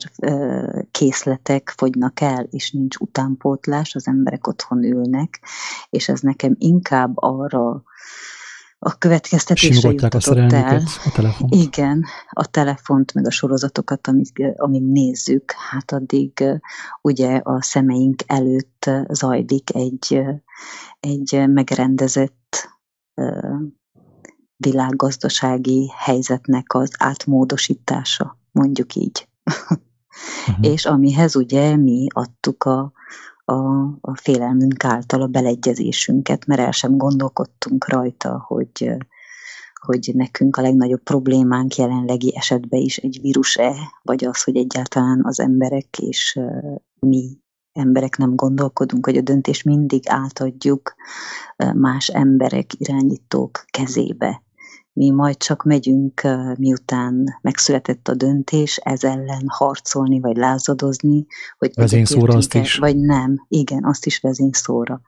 készletek 0.91 1.73
fogynak 1.77 2.21
el, 2.21 2.47
és 2.49 2.71
nincs 2.71 2.95
utánpótlás, 2.95 3.95
az 3.95 4.07
emberek 4.07 4.47
otthon 4.47 4.83
ülnek, 4.83 5.39
és 5.89 6.09
ez 6.09 6.19
nekem 6.19 6.55
inkább 6.57 7.11
arra 7.15 7.83
a 8.83 8.97
következtetésre 8.97 9.91
jutott 9.91 10.25
el. 10.51 10.83
a 11.05 11.11
telefont. 11.13 11.55
Igen, 11.55 12.05
a 12.29 12.45
telefont, 12.45 13.13
meg 13.13 13.25
a 13.25 13.31
sorozatokat, 13.31 14.07
amíg, 14.07 14.53
amíg 14.55 14.83
nézzük, 14.83 15.51
hát 15.69 15.91
addig 15.91 16.43
ugye 17.01 17.39
a 17.43 17.61
szemeink 17.61 18.21
előtt 18.25 18.89
zajlik 19.09 19.75
egy, 19.75 20.21
egy 20.99 21.43
megrendezett 21.47 22.69
világgazdasági 24.57 25.91
helyzetnek 25.97 26.73
az 26.73 26.91
átmódosítása, 26.97 28.40
mondjuk 28.51 28.95
így. 28.95 29.27
Uh-huh. 29.45 29.77
És 30.73 30.85
amihez 30.85 31.35
ugye 31.35 31.75
mi 31.75 32.07
adtuk 32.09 32.63
a, 32.63 32.91
a, 33.45 33.53
a 34.01 34.15
félelmünk 34.15 34.83
által 34.83 35.21
a 35.21 35.27
beleegyezésünket, 35.27 36.45
mert 36.45 36.61
el 36.61 36.71
sem 36.71 36.97
gondolkodtunk 36.97 37.89
rajta, 37.89 38.43
hogy, 38.47 38.91
hogy 39.81 40.11
nekünk 40.13 40.57
a 40.57 40.61
legnagyobb 40.61 41.03
problémánk 41.03 41.75
jelenlegi 41.75 42.35
esetben 42.35 42.79
is 42.79 42.97
egy 42.97 43.19
vírus-e, 43.21 43.75
vagy 44.01 44.25
az, 44.25 44.43
hogy 44.43 44.55
egyáltalán 44.55 45.19
az 45.23 45.39
emberek 45.39 45.99
és 45.99 46.39
mi 46.99 47.39
emberek 47.73 48.17
nem 48.17 48.35
gondolkodunk, 48.35 49.05
hogy 49.05 49.17
a 49.17 49.21
döntés 49.21 49.63
mindig 49.63 50.03
átadjuk 50.05 50.93
más 51.73 52.07
emberek, 52.07 52.71
irányítók 52.77 53.65
kezébe 53.71 54.41
mi 54.93 55.09
majd 55.09 55.37
csak 55.37 55.63
megyünk, 55.63 56.21
miután 56.57 57.39
megszületett 57.41 58.07
a 58.07 58.13
döntés, 58.13 58.77
ez 58.77 59.03
ellen 59.03 59.43
harcolni, 59.47 60.19
vagy 60.19 60.37
lázadozni, 60.37 61.25
hogy 61.57 61.71
vezényszóra 61.73 62.33
azt 62.33 62.53
is. 62.53 62.77
Vagy 62.77 62.97
nem. 62.97 63.45
Igen, 63.47 63.85
azt 63.85 64.05
is 64.05 64.19
vezényszóra. 64.19 65.01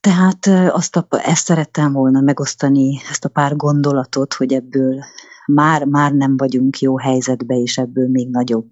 Tehát 0.00 0.46
azt 0.70 0.96
a, 0.96 1.06
ezt 1.10 1.44
szerettem 1.44 1.92
volna 1.92 2.20
megosztani, 2.20 3.00
ezt 3.10 3.24
a 3.24 3.28
pár 3.28 3.56
gondolatot, 3.56 4.34
hogy 4.34 4.52
ebből 4.52 5.04
már, 5.46 5.84
már 5.84 6.12
nem 6.12 6.36
vagyunk 6.36 6.78
jó 6.78 6.98
helyzetbe, 6.98 7.54
és 7.54 7.78
ebből 7.78 8.08
még 8.08 8.30
nagyobb, 8.30 8.70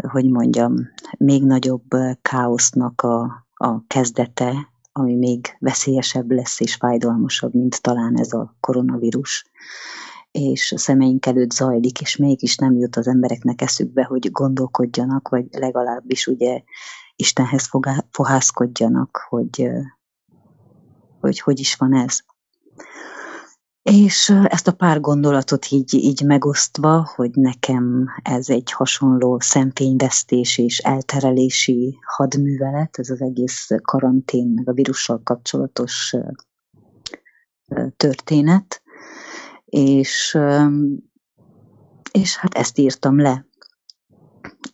hogy 0.00 0.30
mondjam, 0.30 0.74
még 1.18 1.44
nagyobb 1.44 1.88
káosznak 2.22 3.02
a, 3.02 3.46
a 3.54 3.86
kezdete, 3.86 4.68
ami 4.98 5.14
még 5.14 5.56
veszélyesebb 5.58 6.30
lesz 6.30 6.60
és 6.60 6.74
fájdalmasabb, 6.74 7.54
mint 7.54 7.82
talán 7.82 8.18
ez 8.18 8.32
a 8.32 8.56
koronavírus 8.60 9.44
és 10.30 10.72
a 10.72 10.78
szemeink 10.78 11.26
előtt 11.26 11.50
zajlik, 11.50 12.00
és 12.00 12.16
mégis 12.16 12.56
nem 12.56 12.76
jut 12.76 12.96
az 12.96 13.06
embereknek 13.06 13.60
eszükbe, 13.60 14.04
hogy 14.04 14.30
gondolkodjanak, 14.30 15.28
vagy 15.28 15.46
legalábbis 15.50 16.26
ugye 16.26 16.62
Istenhez 17.16 17.70
fohászkodjanak, 18.10 19.26
hogy, 19.28 19.68
hogy 21.20 21.40
hogy 21.40 21.58
is 21.58 21.76
van 21.76 21.94
ez. 21.94 22.20
És 23.90 24.34
ezt 24.44 24.68
a 24.68 24.72
pár 24.72 25.00
gondolatot 25.00 25.66
így, 25.70 25.94
így 25.94 26.22
megosztva, 26.24 27.10
hogy 27.14 27.30
nekem 27.34 28.08
ez 28.22 28.48
egy 28.48 28.72
hasonló 28.72 29.40
szemfényvesztés 29.40 30.58
és 30.58 30.78
elterelési 30.78 31.98
hadművelet, 32.16 32.98
ez 32.98 33.10
az 33.10 33.20
egész 33.20 33.68
karantén, 33.82 34.48
meg 34.48 34.68
a 34.68 34.72
vírussal 34.72 35.20
kapcsolatos 35.24 36.14
történet, 37.96 38.82
és, 39.64 40.38
és 42.12 42.36
hát 42.36 42.54
ezt 42.54 42.78
írtam 42.78 43.20
le. 43.20 43.46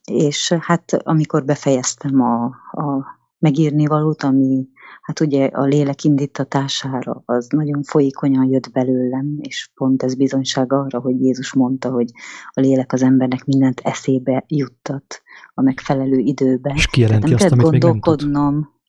És 0.04 0.52
hát 0.52 0.92
amikor 0.92 1.44
befejeztem 1.44 2.20
a, 2.20 2.44
a 2.82 3.06
megírni 3.38 3.86
valót, 3.86 4.22
ami 4.22 4.68
hát 5.02 5.20
ugye 5.20 5.46
a 5.46 5.64
lélek 5.64 6.04
indítatására 6.04 7.22
az 7.24 7.46
nagyon 7.48 7.82
folyékonyan 7.82 8.44
jött 8.44 8.70
belőlem, 8.72 9.38
és 9.40 9.70
pont 9.74 10.02
ez 10.02 10.14
bizonyság 10.14 10.72
arra, 10.72 11.00
hogy 11.00 11.20
Jézus 11.20 11.52
mondta, 11.52 11.90
hogy 11.90 12.10
a 12.50 12.60
lélek 12.60 12.92
az 12.92 13.02
embernek 13.02 13.44
mindent 13.44 13.80
eszébe 13.80 14.44
juttat 14.48 15.22
a 15.54 15.62
megfelelő 15.62 16.18
időben. 16.18 16.74
És 16.74 16.86
kijelenti 16.86 17.34
azt, 17.34 17.52
amit 17.52 17.70
még 17.70 17.82
nem 17.82 18.00
tud. 18.00 18.30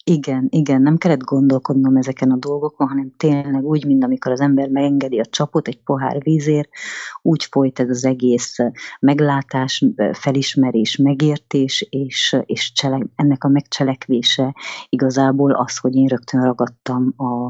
Igen, 0.07 0.47
igen, 0.50 0.81
nem 0.81 0.97
kellett 0.97 1.24
gondolkodnom 1.24 1.95
ezeken 1.95 2.31
a 2.31 2.38
dolgokon, 2.38 2.88
hanem 2.88 3.13
tényleg 3.17 3.63
úgy, 3.63 3.85
mint 3.85 4.03
amikor 4.03 4.31
az 4.31 4.39
ember 4.39 4.69
megengedi 4.69 5.19
a 5.19 5.25
csapot 5.25 5.67
egy 5.67 5.83
pohár 5.83 6.21
vízért, 6.24 6.69
úgy 7.21 7.43
folyt 7.43 7.79
ez 7.79 7.89
az 7.89 8.05
egész 8.05 8.55
meglátás, 9.00 9.85
felismerés, 10.12 10.95
megértés, 10.95 11.88
és, 11.89 12.38
és 12.45 12.71
csele, 12.71 13.05
ennek 13.15 13.43
a 13.43 13.47
megcselekvése 13.47 14.55
igazából 14.89 15.51
az, 15.51 15.77
hogy 15.77 15.95
én 15.95 16.07
rögtön 16.07 16.43
ragadtam 16.43 17.13
a, 17.17 17.45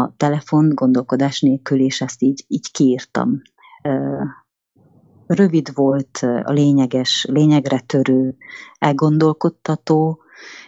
a 0.00 0.16
telefont 0.16 0.74
gondolkodás 0.74 1.40
nélkül, 1.40 1.80
és 1.80 2.00
ezt 2.00 2.22
így, 2.22 2.44
így 2.46 2.70
kiírtam. 2.70 3.42
Rövid 5.26 5.74
volt, 5.74 6.18
a 6.42 6.52
lényeges, 6.52 7.26
lényegre 7.30 7.80
törő, 7.80 8.36
elgondolkodtató, 8.78 10.22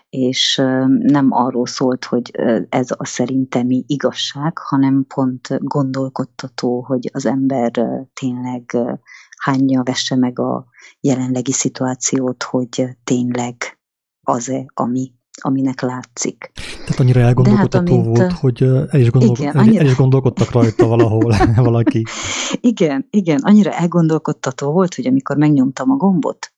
és 0.08 0.62
nem 0.98 1.28
arról 1.30 1.66
szólt, 1.66 2.04
hogy 2.04 2.30
ez 2.68 2.90
a 2.90 3.04
szerintemi 3.04 3.84
igazság, 3.86 4.58
hanem 4.58 5.04
pont 5.14 5.58
gondolkodtató, 5.58 6.80
hogy 6.80 7.10
az 7.12 7.26
ember 7.26 7.70
tényleg 8.12 8.76
hányja 9.36 9.82
vesse 9.82 10.16
meg 10.16 10.38
a 10.38 10.66
jelenlegi 11.00 11.52
szituációt, 11.52 12.42
hogy 12.42 12.84
tényleg 13.04 13.78
az-e, 14.22 14.64
ami 14.74 15.12
aminek 15.42 15.80
látszik. 15.80 16.52
Tehát 16.54 17.00
annyira 17.00 17.20
elgondolkodható 17.20 17.96
hát, 17.96 18.06
volt, 18.06 18.32
hogy 18.32 18.62
el 18.62 19.00
is, 19.00 19.10
gondol, 19.10 19.36
igen, 19.38 19.56
annyira... 19.56 19.80
el 19.80 19.86
is 19.86 19.96
gondolkodtak 19.96 20.50
rajta 20.50 20.86
valahol 20.86 21.36
valaki. 21.56 22.02
Igen, 22.60 23.06
igen, 23.10 23.40
annyira 23.42 23.70
elgondolkodtató 23.70 24.72
volt, 24.72 24.94
hogy 24.94 25.06
amikor 25.06 25.36
megnyomtam 25.36 25.90
a 25.90 25.96
gombot, 25.96 26.52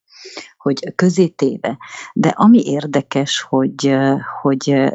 hogy 0.62 0.95
közétéve. 0.95 1.78
De 2.14 2.28
ami 2.28 2.62
érdekes, 2.64 3.40
hogy, 3.40 3.97
hogy 4.40 4.92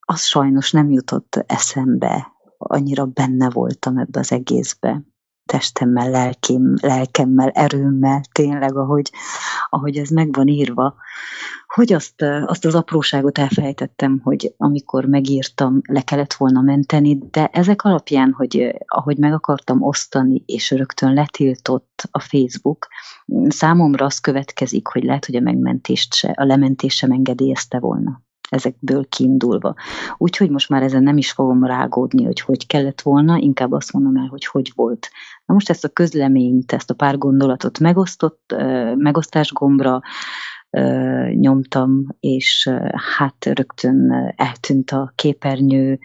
az 0.00 0.20
sajnos 0.20 0.72
nem 0.72 0.90
jutott 0.90 1.44
eszembe, 1.46 2.32
annyira 2.58 3.04
benne 3.04 3.50
voltam 3.50 3.98
ebbe 3.98 4.18
az 4.18 4.32
egészbe 4.32 5.02
testemmel, 5.46 6.10
lelkém, 6.10 6.74
lelkemmel, 6.80 7.48
erőmmel, 7.48 8.20
tényleg, 8.32 8.76
ahogy, 8.76 9.10
ahogy 9.70 9.96
ez 9.96 10.08
meg 10.08 10.34
van 10.34 10.46
írva, 10.46 10.94
hogy 11.66 11.92
azt, 11.92 12.22
azt 12.46 12.64
az 12.64 12.74
apróságot 12.74 13.38
elfelejtettem, 13.38 14.20
hogy 14.22 14.54
amikor 14.56 15.04
megírtam, 15.04 15.80
le 15.88 16.00
kellett 16.00 16.34
volna 16.34 16.60
menteni, 16.60 17.18
de 17.30 17.46
ezek 17.46 17.82
alapján, 17.82 18.32
hogy 18.32 18.74
ahogy 18.86 19.18
meg 19.18 19.32
akartam 19.32 19.82
osztani, 19.82 20.42
és 20.46 20.70
rögtön 20.70 21.14
letiltott 21.14 22.08
a 22.10 22.20
Facebook, 22.20 22.86
számomra 23.48 24.04
az 24.04 24.18
következik, 24.18 24.86
hogy 24.86 25.04
lehet, 25.04 25.26
hogy 25.26 25.36
a 25.36 25.40
megmentést 25.40 26.14
se, 26.14 26.28
a 26.28 26.44
lementést 26.44 26.96
sem 26.96 27.10
engedélyezte 27.10 27.78
volna 27.78 28.25
ezekből 28.48 29.08
kiindulva. 29.08 29.74
Úgyhogy 30.16 30.50
most 30.50 30.68
már 30.68 30.82
ezen 30.82 31.02
nem 31.02 31.16
is 31.16 31.32
fogom 31.32 31.64
rágódni, 31.64 32.24
hogy 32.24 32.40
hogy 32.40 32.66
kellett 32.66 33.00
volna, 33.00 33.36
inkább 33.38 33.72
azt 33.72 33.92
mondom 33.92 34.16
el, 34.16 34.26
hogy 34.26 34.46
hogy 34.46 34.72
volt. 34.74 35.08
Na 35.46 35.54
most 35.54 35.70
ezt 35.70 35.84
a 35.84 35.88
közleményt, 35.88 36.72
ezt 36.72 36.90
a 36.90 36.94
pár 36.94 37.18
gondolatot 37.18 37.78
megosztott, 37.78 38.54
megosztás 38.96 39.52
gombra 39.52 40.00
nyomtam, 41.34 42.06
és 42.20 42.70
hát 43.16 43.44
rögtön 43.44 44.32
eltűnt 44.36 44.90
a 44.90 45.12
képernyő, 45.14 45.98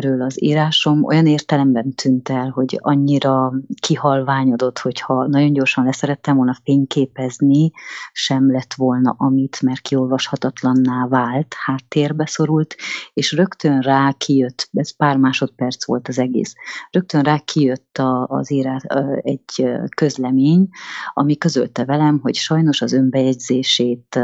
ről 0.00 0.22
az 0.22 0.42
írásom 0.42 1.04
olyan 1.04 1.26
értelemben 1.26 1.94
tűnt 1.94 2.28
el, 2.28 2.48
hogy 2.48 2.78
annyira 2.82 3.52
kihalványodott, 3.80 4.78
hogyha 4.78 5.26
nagyon 5.26 5.52
gyorsan 5.52 5.84
leszerettem 5.84 6.36
volna 6.36 6.56
fényképezni, 6.62 7.70
sem 8.12 8.52
lett 8.52 8.74
volna 8.74 9.14
amit, 9.18 9.62
mert 9.62 9.80
kiolvashatatlanná 9.80 11.06
vált, 11.08 11.54
háttérbe 11.64 12.26
szorult, 12.26 12.74
és 13.12 13.32
rögtön 13.32 13.80
rá 13.80 14.12
kijött, 14.18 14.68
ez 14.72 14.96
pár 14.96 15.16
másodperc 15.16 15.86
volt 15.86 16.08
az 16.08 16.18
egész, 16.18 16.54
rögtön 16.90 17.22
rá 17.22 17.38
kijött 17.38 17.98
a, 17.98 18.26
az 18.26 18.52
írás, 18.52 18.82
egy 19.16 19.68
közlemény, 19.96 20.68
ami 21.12 21.36
közölte 21.36 21.84
velem, 21.84 22.18
hogy 22.22 22.34
sajnos 22.34 22.82
az 22.82 22.92
önbejegyzését 22.92 24.20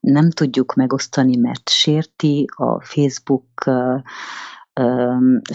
nem 0.00 0.30
tudjuk 0.30 0.74
megosztani, 0.74 1.36
mert 1.36 1.68
sérti 1.68 2.48
a 2.56 2.80
Facebook 2.80 3.70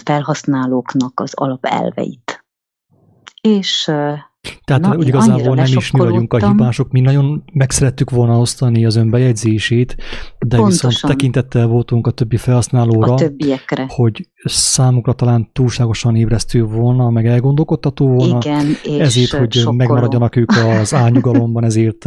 felhasználóknak 0.04 1.20
az 1.20 1.34
alapelveit. 1.34 2.44
És 3.40 3.90
tehát 4.64 4.82
Na, 4.82 4.96
úgy 4.96 5.06
igazából 5.06 5.54
nem 5.54 5.64
is 5.64 5.90
mi 5.90 5.98
vagyunk 5.98 6.32
a 6.32 6.48
hibások, 6.48 6.90
mi 6.90 7.00
nagyon 7.00 7.44
meg 7.52 7.70
szerettük 7.70 8.10
volna 8.10 8.38
osztani 8.38 8.84
az 8.84 8.96
önbejegyzését, 8.96 9.96
de 10.38 10.56
Pontosan. 10.56 10.90
viszont 10.90 11.12
tekintettel 11.12 11.66
voltunk 11.66 12.06
a 12.06 12.10
többi 12.10 12.36
felhasználóra, 12.36 13.12
a 13.12 13.16
többiekre. 13.16 13.86
hogy 13.88 14.28
számukra 14.44 15.12
talán 15.12 15.50
túlságosan 15.52 16.16
ébresztő 16.16 16.64
volna, 16.64 17.10
meg 17.10 17.26
elgondolkodtató 17.26 18.08
volna, 18.08 18.36
Igen, 18.36 18.66
ezért, 19.00 19.30
hogy 19.30 19.52
sokkoló. 19.52 19.76
megmaradjanak 19.76 20.36
ők 20.36 20.50
az 20.50 20.94
álnyugalomban, 21.04 21.64
ezért 21.64 22.04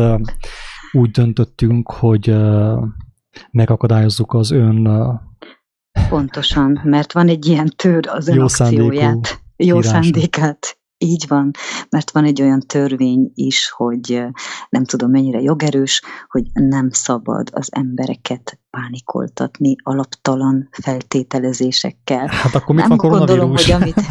úgy 0.91 1.11
döntöttünk, 1.11 1.91
hogy 1.91 2.35
megakadályozzuk 3.51 4.33
az 4.33 4.51
ön 4.51 4.88
Pontosan, 6.10 6.81
mert 6.84 7.13
van 7.13 7.27
egy 7.27 7.46
ilyen 7.46 7.74
tör 7.75 8.08
az 8.08 8.27
ön 8.27 8.36
jó 8.36 8.43
akcióját, 8.43 9.41
jó 9.55 9.81
szándékát 9.81 10.79
így 11.01 11.25
van, 11.27 11.51
mert 11.89 12.12
van 12.12 12.25
egy 12.25 12.41
olyan 12.41 12.60
törvény 12.60 13.31
is, 13.34 13.69
hogy 13.69 14.24
nem 14.69 14.84
tudom 14.86 15.12
mennyire 15.12 15.41
jogerős, 15.41 16.01
hogy 16.27 16.43
nem 16.53 16.89
szabad 16.91 17.50
az 17.51 17.69
embereket 17.72 18.60
pánikoltatni 18.69 19.75
alaptalan 19.84 20.69
feltételezésekkel. 20.72 22.27
Hát 22.27 22.55
akkor 22.55 22.75
nem 22.75 22.88
van 22.88 22.98
gondolom, 22.98 23.50
hogy 23.50 23.72
amit... 23.72 24.01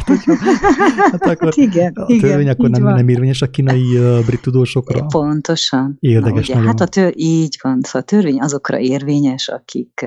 hát 1.11 1.27
akkor 1.27 1.53
igen, 1.57 1.93
a 1.93 2.07
törvény 2.07 2.41
igen, 2.41 2.49
akkor 2.49 2.71
nem, 2.71 2.83
nem 2.83 3.09
érvényes 3.09 3.43
a 3.43 3.51
kínai 3.51 3.99
uh, 3.99 4.25
brit 4.25 4.43
tudósokra? 4.43 5.07
Pontosan. 5.07 5.97
Érdekes 6.01 6.49
Na, 6.49 6.55
ugye, 6.55 6.67
Hát 6.67 6.81
a 6.81 6.87
tör, 6.87 7.13
így 7.17 7.59
van, 7.63 7.81
szóval 7.83 8.01
a 8.01 8.05
törvény 8.05 8.41
azokra 8.41 8.79
érvényes, 8.79 9.49
akik 9.49 10.07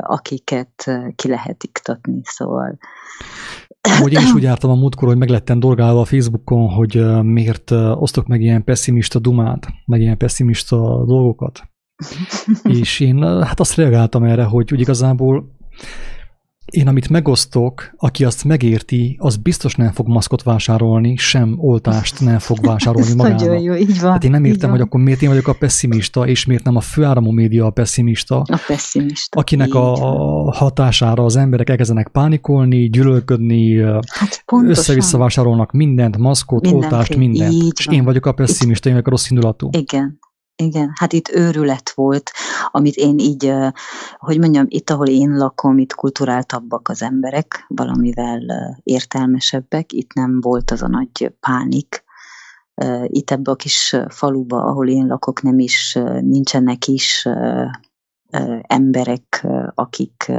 akiket 0.00 0.90
ki 1.14 1.28
lehet 1.28 1.62
iktatni, 1.64 2.20
szóval 2.22 2.78
hogy 4.00 4.12
én 4.12 4.20
is 4.20 4.32
úgy 4.34 4.42
jártam 4.42 4.70
a 4.70 4.74
múltkor, 4.74 5.08
hogy 5.08 5.16
meg 5.16 5.28
lettem 5.28 5.58
dorgálva 5.58 6.00
a 6.00 6.04
Facebookon, 6.04 6.68
hogy 6.68 7.22
miért 7.22 7.70
osztok 7.70 8.26
meg 8.26 8.40
ilyen 8.40 8.64
pessimista 8.64 9.18
dumát, 9.18 9.66
meg 9.86 10.00
ilyen 10.00 10.18
pessimista 10.18 11.04
dolgokat. 11.06 11.62
És 12.80 13.00
én 13.00 13.42
hát 13.42 13.60
azt 13.60 13.76
reagáltam 13.76 14.24
erre, 14.24 14.44
hogy 14.44 14.72
úgy 14.72 14.80
igazából 14.80 15.52
én 16.76 16.88
amit 16.88 17.08
megosztok, 17.08 17.90
aki 17.96 18.24
azt 18.24 18.44
megérti, 18.44 19.16
az 19.20 19.36
biztos 19.36 19.74
nem 19.74 19.92
fog 19.92 20.08
maszkot 20.08 20.42
vásárolni, 20.42 21.16
sem 21.16 21.54
oltást 21.56 22.20
nem 22.20 22.38
fog 22.38 22.66
vásárolni 22.66 23.14
magának. 23.16 23.40
Nagyon 23.40 23.58
jó, 23.58 23.74
így 23.74 24.00
van. 24.00 24.10
Hát 24.10 24.24
én 24.24 24.30
nem 24.30 24.44
értem, 24.44 24.70
hogy 24.70 24.80
akkor 24.80 25.00
miért 25.00 25.22
én 25.22 25.28
vagyok 25.28 25.48
a 25.48 25.52
pessimista, 25.52 26.26
és 26.26 26.44
miért 26.44 26.64
nem 26.64 26.76
a 26.76 26.80
főáramú 26.80 27.30
média 27.30 27.66
a 27.66 27.70
pessimista. 27.70 28.36
A 28.36 28.60
pessimista. 28.66 29.40
Akinek 29.40 29.74
a, 29.74 29.92
a 29.92 30.52
hatására 30.52 31.24
az 31.24 31.36
emberek 31.36 31.70
elkezdenek 31.70 32.08
pánikolni, 32.08 32.88
gyűlölködni, 32.88 33.80
hát 34.06 34.44
össze-vissza 34.64 35.18
vásárolnak 35.18 35.72
mindent, 35.72 36.16
maszkot, 36.16 36.62
Mindenféle. 36.62 36.92
oltást, 36.92 37.16
mindent. 37.16 37.72
És 37.78 37.86
én 37.86 38.04
vagyok 38.04 38.26
a 38.26 38.32
pessimista, 38.32 38.88
én 38.88 38.94
vagyok 38.94 39.08
a 39.08 39.10
rossz 39.10 39.30
indulatú. 39.30 39.68
Igen, 39.72 40.18
igen, 40.56 40.92
hát 40.94 41.12
itt 41.12 41.28
őrület 41.28 41.90
volt, 41.90 42.30
amit 42.70 42.94
én 42.94 43.18
így, 43.18 43.52
hogy 44.16 44.38
mondjam, 44.38 44.64
itt, 44.68 44.90
ahol 44.90 45.06
én 45.08 45.36
lakom, 45.36 45.78
itt 45.78 45.94
kulturáltabbak 45.94 46.88
az 46.88 47.02
emberek, 47.02 47.64
valamivel 47.68 48.40
értelmesebbek, 48.82 49.92
itt 49.92 50.12
nem 50.12 50.40
volt 50.40 50.70
az 50.70 50.82
a 50.82 50.88
nagy 50.88 51.34
pánik. 51.40 52.04
Itt 53.04 53.30
ebbe 53.30 53.50
a 53.50 53.56
kis 53.56 53.96
faluba, 54.08 54.64
ahol 54.64 54.88
én 54.88 55.06
lakok, 55.06 55.42
nem 55.42 55.58
is, 55.58 55.98
nincsenek 56.20 56.86
is 56.86 57.28
emberek, 58.60 59.46
akik 59.74 60.32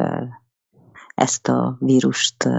ezt 1.16 1.48
a 1.48 1.78
vírust 1.80 2.50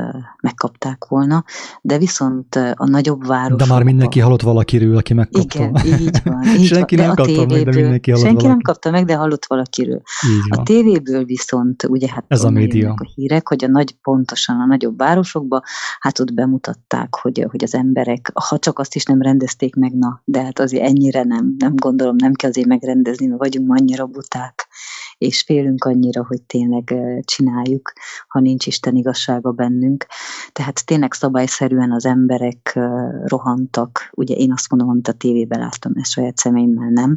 megkapták 0.41 1.05
volna, 1.09 1.45
de 1.83 1.99
viszont 1.99 2.55
a 2.75 2.89
nagyobb 2.89 3.27
város. 3.27 3.59
De 3.59 3.67
már 3.67 3.83
mindenki 3.83 4.21
halott 4.21 4.43
valakiről, 4.43 4.97
aki 4.97 5.15
megkapta. 5.15 5.59
Igen, 5.59 5.87
így 6.01 6.21
van. 6.25 6.45
Így 6.59 6.67
senki 6.67 6.97
van. 6.97 7.07
nem 7.07 7.15
kapta 7.15 7.47
meg, 7.47 7.65
de 7.65 7.71
mindenki 7.75 8.11
hallott 8.11 8.27
Senki 8.27 8.43
valaki. 8.43 8.47
nem 8.47 8.61
kapta 8.61 8.91
meg, 8.91 9.05
de 9.05 9.17
hallott 9.17 9.47
valakiről. 9.47 10.03
A 10.49 10.63
tévéből 10.63 11.25
viszont, 11.25 11.83
ugye 11.89 12.09
hát 12.11 12.25
Ez 12.29 12.45
a 12.45 12.51
média. 12.51 12.95
a 12.97 13.11
hírek, 13.15 13.49
hogy 13.49 13.65
a 13.65 13.69
nagy, 13.69 13.93
pontosan 14.03 14.61
a 14.61 14.67
nagyobb 14.67 14.99
városokban, 14.99 15.63
hát 15.99 16.19
ott 16.19 16.35
bemutatták, 16.35 17.15
hogy, 17.15 17.47
hogy 17.51 17.63
az 17.63 17.75
emberek, 17.75 18.31
ha 18.35 18.59
csak 18.59 18.79
azt 18.79 18.95
is 18.95 19.05
nem 19.05 19.23
rendezték 19.23 19.75
meg, 19.75 19.93
na, 19.93 20.23
de 20.25 20.43
hát 20.43 20.59
azért 20.59 20.83
ennyire 20.85 21.23
nem, 21.23 21.55
nem 21.59 21.75
gondolom, 21.75 22.15
nem 22.19 22.33
kell 22.33 22.51
azért 22.51 22.69
megrendezni, 22.69 23.27
mert 23.27 23.39
vagyunk 23.39 23.75
annyira 23.81 24.07
buták, 24.07 24.69
és 25.19 25.43
félünk 25.43 25.85
annyira, 25.85 26.25
hogy 26.27 26.43
tényleg 26.43 26.95
csináljuk, 27.25 27.93
ha 28.29 28.41
nincs 28.41 28.67
Isten 28.67 28.97
igazsága 28.97 29.51
bennünk. 29.51 30.07
Tehát 30.53 30.87
tényleg 30.87 31.13
szabályszerűen 31.13 31.93
az 31.93 32.07
emberek 32.07 32.79
rohantak, 33.25 34.11
ugye 34.13 34.35
én 34.35 34.53
azt 34.53 34.71
mondom, 34.71 34.89
amit 34.89 35.09
a 35.09 35.13
tévében 35.13 35.59
láttam, 35.59 35.93
ezt 35.95 36.11
saját 36.11 36.37
szemeimmel 36.37 36.89
nem, 36.89 37.17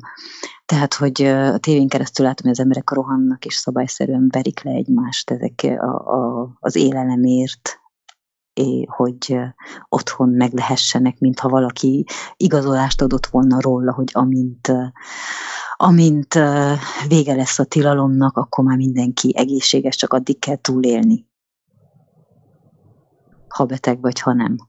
tehát, 0.69 0.93
hogy 0.93 1.21
a 1.23 1.57
tévén 1.57 1.87
keresztül 1.87 2.25
látom, 2.25 2.45
hogy 2.45 2.51
az 2.51 2.59
emberek 2.59 2.89
rohannak, 2.89 3.45
és 3.45 3.53
szabályszerűen 3.53 4.27
verik 4.31 4.63
le 4.63 4.71
egymást 4.71 5.31
ezek 5.31 5.61
a, 5.63 6.15
a, 6.15 6.49
az 6.59 6.75
élelemért, 6.75 7.79
hogy 8.85 9.39
otthon 9.89 10.29
meg 10.29 10.53
lehessenek, 10.53 11.19
mintha 11.19 11.49
valaki 11.49 12.05
igazolást 12.37 13.01
adott 13.01 13.25
volna 13.25 13.61
róla, 13.61 13.93
hogy 13.93 14.09
amint, 14.13 14.71
amint 15.81 16.33
vége 17.07 17.35
lesz 17.35 17.59
a 17.59 17.63
tilalomnak, 17.63 18.37
akkor 18.37 18.63
már 18.63 18.77
mindenki 18.77 19.33
egészséges, 19.37 19.95
csak 19.95 20.13
addig 20.13 20.39
kell 20.39 20.55
túlélni. 20.55 21.27
Ha 23.47 23.65
beteg 23.65 24.01
vagy, 24.01 24.19
ha 24.19 24.33
nem. 24.33 24.55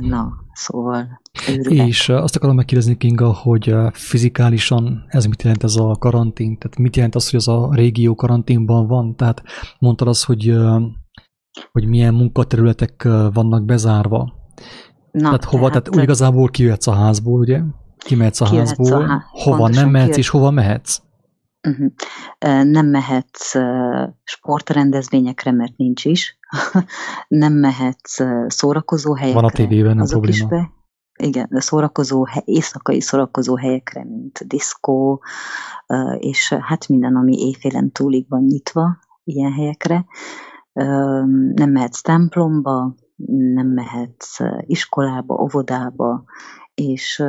Na, 0.00 0.32
szóval 0.52 1.20
őrület. 1.48 1.86
És 1.86 2.08
azt 2.08 2.36
akarom 2.36 2.56
megkérdezni, 2.56 2.96
Kinga, 2.96 3.32
hogy 3.32 3.74
fizikálisan 3.92 5.04
ez 5.08 5.24
mit 5.24 5.42
jelent 5.42 5.64
ez 5.64 5.76
a 5.76 5.96
karantén? 5.98 6.58
Tehát 6.58 6.78
mit 6.78 6.96
jelent 6.96 7.14
az, 7.14 7.30
hogy 7.30 7.38
az 7.38 7.48
a 7.48 7.68
régió 7.72 8.14
karanténban 8.14 8.86
van? 8.86 9.16
Tehát 9.16 9.42
mondtad 9.78 10.08
azt, 10.08 10.24
hogy, 10.24 10.54
hogy 11.72 11.86
milyen 11.86 12.14
munkaterületek 12.14 13.02
vannak 13.32 13.64
bezárva. 13.64 14.32
Na, 15.10 15.22
tehát 15.22 15.44
hova, 15.44 15.68
tehát, 15.68 15.82
tehát 15.82 15.96
úgy 15.96 16.02
igazából 16.02 16.48
kijöhetsz 16.48 16.86
a 16.86 16.94
házból, 16.94 17.40
ugye? 17.40 17.62
Kimehetsz 18.04 18.40
a 18.40 18.46
házból, 18.46 19.02
a 19.02 19.06
há... 19.06 19.24
hova 19.30 19.68
nem 19.68 19.90
mehetsz 19.90 20.16
és 20.16 20.28
hova 20.28 20.50
mehetsz? 20.50 20.98
Uh-huh. 21.68 21.92
Nem 22.64 22.86
mehetsz 22.86 23.54
sportrendezvényekre, 24.24 25.52
mert 25.52 25.76
nincs 25.76 26.04
is. 26.04 26.38
nem 27.28 27.52
mehetsz 27.52 28.18
szórakozó 28.46 29.14
helyekre. 29.14 29.40
Van 29.40 29.50
a 29.50 29.52
tévében, 29.52 29.96
nem 29.96 30.06
probléma. 30.06 30.48
Be. 30.48 30.70
Igen, 31.22 31.46
de 31.50 31.60
szórakozó, 31.60 32.26
éjszakai 32.44 33.00
szórakozó 33.00 33.56
helyekre, 33.56 34.04
mint 34.04 34.46
diszkó, 34.46 35.22
és 36.18 36.52
hát 36.60 36.88
minden, 36.88 37.16
ami 37.16 37.36
éjfélen 37.38 37.92
túlig 37.92 38.26
van 38.28 38.42
nyitva, 38.42 38.98
ilyen 39.24 39.52
helyekre. 39.52 40.04
Nem 41.54 41.70
mehetsz 41.70 42.00
templomba, 42.00 42.94
nem 43.54 43.66
mehetsz 43.66 44.38
iskolába, 44.60 45.34
óvodába, 45.34 46.24
és 46.80 47.22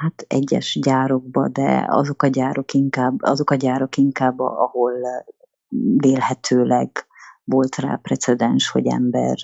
hát 0.00 0.24
egyes 0.26 0.78
gyárokba, 0.82 1.48
de 1.48 1.86
azok 1.88 2.22
a 2.22 2.26
gyárok 2.26 2.72
inkább, 2.72 3.22
azok 3.22 3.50
a 3.50 3.54
gyárok 3.54 3.96
inkább, 3.96 4.38
ahol 4.38 4.92
vélhetőleg 5.96 6.90
volt 7.44 7.76
rá 7.76 7.98
precedens, 8.02 8.68
hogy 8.68 8.86
ember, 8.86 9.36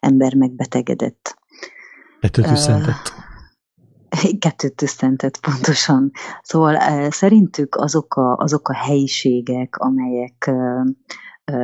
ember 0.00 0.34
megbetegedett. 0.34 1.38
Kettőt 2.20 2.46
tüsszentett. 2.46 3.12
Kettőt 4.38 4.74
tüsszentett, 4.74 5.40
pontosan. 5.40 6.10
Szóval 6.42 7.10
szerintük 7.10 7.74
azok 7.74 8.14
a, 8.14 8.36
azok 8.36 8.68
a 8.68 8.74
helyiségek, 8.74 9.76
amelyek 9.76 10.50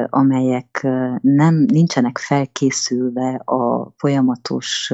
amelyek 0.06 0.86
nem 1.20 1.54
nincsenek 1.54 2.18
felkészülve 2.18 3.34
a 3.34 3.92
folyamatos 3.96 4.92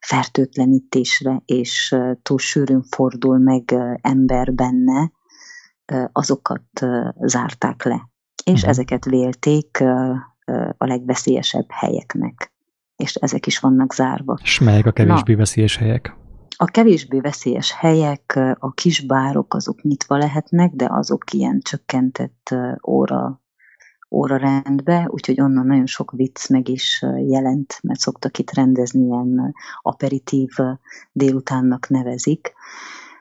fertőtlenítésre, 0.00 1.42
és 1.44 1.96
túl 2.22 2.38
sűrűn 2.38 2.82
fordul 2.82 3.38
meg 3.38 3.74
ember 4.00 4.54
benne, 4.54 5.12
azokat 6.12 6.86
zárták 7.20 7.84
le. 7.84 8.10
És 8.44 8.52
uh-huh. 8.52 8.68
ezeket 8.68 9.04
vélték 9.04 9.80
a 10.76 10.86
legveszélyesebb 10.86 11.66
helyeknek. 11.68 12.52
És 12.96 13.14
ezek 13.14 13.46
is 13.46 13.58
vannak 13.58 13.94
zárva. 13.94 14.38
És 14.42 14.60
melyek 14.60 14.86
a 14.86 14.92
kevésbé 14.92 15.32
Na, 15.32 15.38
veszélyes 15.38 15.76
helyek? 15.76 16.16
A 16.56 16.64
kevésbé 16.64 17.20
veszélyes 17.20 17.72
helyek, 17.72 18.38
a 18.58 18.72
kisbárok 18.72 19.54
azok 19.54 19.82
nyitva 19.82 20.16
lehetnek, 20.16 20.72
de 20.72 20.86
azok 20.90 21.32
ilyen 21.32 21.60
csökkentett 21.60 22.54
óra 22.88 23.41
órarendbe, 24.12 25.06
úgyhogy 25.10 25.40
onnan 25.40 25.66
nagyon 25.66 25.86
sok 25.86 26.10
vicc 26.10 26.48
meg 26.48 26.68
is 26.68 27.04
jelent, 27.26 27.78
mert 27.82 28.00
szoktak 28.00 28.38
itt 28.38 28.50
rendezni 28.54 29.04
ilyen 29.04 29.54
aperitív 29.82 30.50
délutánnak 31.12 31.88
nevezik, 31.88 32.52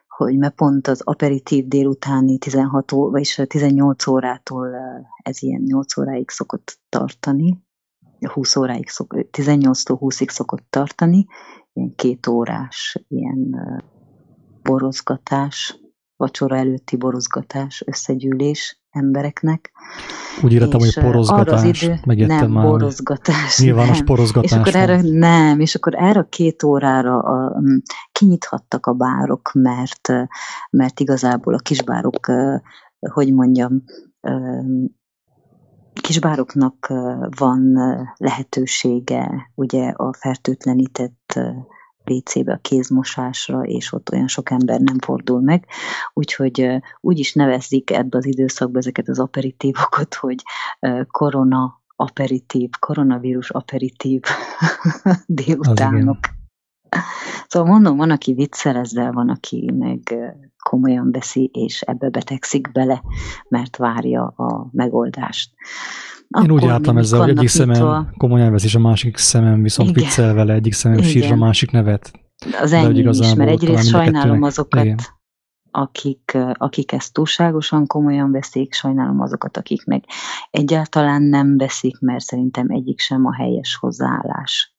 hogy 0.08 0.38
mert 0.38 0.56
pont 0.56 0.88
az 0.88 1.02
aperitív 1.04 1.68
délutáni 1.68 2.38
16 2.38 2.92
ó, 2.92 3.10
vagyis 3.10 3.42
18 3.48 4.08
órától 4.08 4.76
ez 5.24 5.42
ilyen 5.42 5.62
8 5.62 5.98
óráig 5.98 6.30
szokott 6.30 6.80
tartani, 6.90 7.64
20 8.34 8.56
óráig, 8.56 8.90
szok, 8.90 9.16
18-tól 9.32 9.98
20-ig 10.00 10.30
szokott 10.30 10.66
tartani, 10.70 11.26
ilyen 11.74 11.96
két 11.96 12.28
órás 12.28 13.06
ilyen 13.08 13.56
borozgatás, 14.64 15.80
vacsora 16.16 16.56
előtti 16.56 16.96
borozgatás, 16.96 17.84
összegyűlés 17.86 18.81
embereknek. 18.92 19.72
Úgy 20.44 20.54
írtam, 20.54 20.80
hogy 20.80 21.00
porozgatás, 21.00 21.82
idő, 21.82 22.26
nem, 22.26 22.52
már. 22.52 22.66
borozgatás. 22.66 23.60
Nyilvános 23.60 23.98
nem. 23.98 24.06
porozgatás. 24.06 24.52
És 24.52 24.58
akkor 24.58 24.76
erre, 24.76 25.02
nem, 25.02 25.60
és 25.60 25.76
akkor 25.76 25.94
erre 25.96 26.20
a 26.20 26.28
két 26.30 26.64
órára 26.64 27.20
a, 27.20 27.62
kinyithattak 28.12 28.86
a 28.86 28.94
bárok, 28.94 29.52
mert, 29.54 30.10
mert 30.70 31.00
igazából 31.00 31.54
a 31.54 31.58
kisbárok, 31.58 32.32
hogy 33.00 33.34
mondjam, 33.34 33.84
kisbároknak 35.94 36.94
van 37.38 37.78
lehetősége 38.18 39.52
ugye 39.56 39.88
a 39.90 40.14
fertőtlenített 40.14 41.40
WC-be 42.12 42.54
a 42.54 42.60
kézmosásra, 42.62 43.62
és 43.62 43.94
ott 43.94 44.12
olyan 44.12 44.28
sok 44.28 44.52
ember 44.52 44.80
nem 44.80 45.00
fordul 45.00 45.42
meg. 45.42 45.66
Úgyhogy 46.14 46.68
úgy 47.02 47.20
is 47.20 47.34
nevezik 47.34 47.92
ebbe 47.92 48.18
az 48.18 48.26
időszakban 48.26 48.78
ezeket 48.78 49.10
az 49.10 49.20
aperitívokat, 49.20 50.14
hogy 50.14 50.44
korona 51.12 51.82
aperitív, 51.96 52.70
koronavírus 52.80 53.50
aperitív 53.50 54.22
délutánok. 55.26 56.18
Szóval 57.48 57.72
mondom, 57.72 57.98
van, 57.98 58.12
aki 58.12 58.34
viccel 58.34 58.76
ezzel, 58.76 59.12
van, 59.12 59.30
aki 59.30 59.72
meg 59.78 60.16
komolyan 60.64 61.12
veszi, 61.12 61.50
és 61.54 61.82
ebbe 61.82 62.10
betegszik 62.10 62.72
bele, 62.72 63.02
mert 63.48 63.78
várja 63.78 64.24
a 64.26 64.70
megoldást. 64.72 65.52
Akkor 66.30 66.50
Én 66.50 66.52
úgy 66.52 66.66
álltam 66.66 66.98
ezzel, 66.98 67.20
hogy 67.20 67.30
egyik 67.30 67.48
szemem 67.48 68.10
komolyan 68.18 68.52
vesz, 68.52 68.64
és 68.64 68.76
a 68.76 68.80
másik 68.80 69.18
szemem 69.18 69.62
viszont 69.62 69.90
Igen. 69.90 70.04
viccel 70.04 70.34
vele, 70.34 70.54
egyik 70.54 70.74
szemem 70.74 71.02
sír, 71.02 71.32
a 71.32 71.36
másik 71.36 71.72
nevet. 71.72 72.12
Az 72.62 72.72
ennyi 72.72 73.00
is, 73.00 73.34
mert 73.34 73.50
egyrészt 73.50 73.88
sajnálom 73.88 74.44
azokat, 74.44 74.84
Igen. 74.84 75.00
akik, 75.72 76.38
akik 76.54 76.92
ezt 76.92 77.14
túlságosan 77.14 77.88
komolyan 77.88 78.32
veszik, 78.32 78.74
sajnálom 78.74 79.22
azokat, 79.22 79.58
akik 79.58 79.86
meg 79.86 80.04
egyáltalán 80.52 81.24
nem 81.24 81.58
veszik, 81.58 82.00
mert 82.00 82.24
szerintem 82.24 82.70
egyik 82.70 83.00
sem 83.00 83.26
a 83.26 83.36
helyes 83.36 83.76
hozzáállás. 83.76 84.76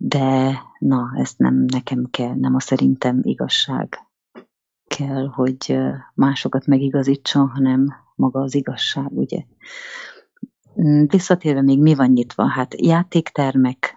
De 0.00 0.58
na, 0.78 1.12
ezt 1.14 1.38
nem 1.38 1.54
nekem 1.54 2.04
kell, 2.10 2.34
nem 2.34 2.54
a 2.54 2.60
szerintem 2.60 3.20
igazság 3.22 3.98
kell, 4.86 5.26
hogy 5.26 5.78
másokat 6.14 6.66
megigazítson, 6.66 7.48
hanem 7.48 7.94
maga 8.14 8.40
az 8.40 8.54
igazság, 8.54 9.12
ugye. 9.12 9.44
Mm, 10.80 11.04
visszatérve 11.06 11.62
még 11.62 11.80
mi 11.80 11.94
van 11.94 12.10
nyitva? 12.10 12.48
Hát 12.48 12.80
játéktermek, 12.80 13.96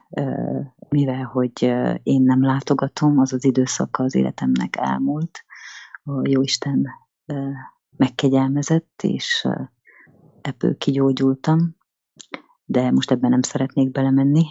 mivel 0.90 1.24
hogy 1.24 1.64
én 2.04 2.22
nem 2.22 2.44
látogatom, 2.44 3.20
az 3.20 3.34
az 3.34 3.46
időszaka 3.46 4.04
az 4.04 4.16
életemnek 4.16 4.76
elmúlt. 4.76 5.44
A 6.04 6.28
Jóisten 6.30 6.88
megkegyelmezett, 7.98 9.02
és 9.04 9.48
ebből 10.42 10.78
kigyógyultam 10.78 11.76
de 12.72 12.92
most 12.92 13.12
ebben 13.12 13.30
nem 13.30 13.42
szeretnék 13.42 13.92
belemenni. 13.92 14.44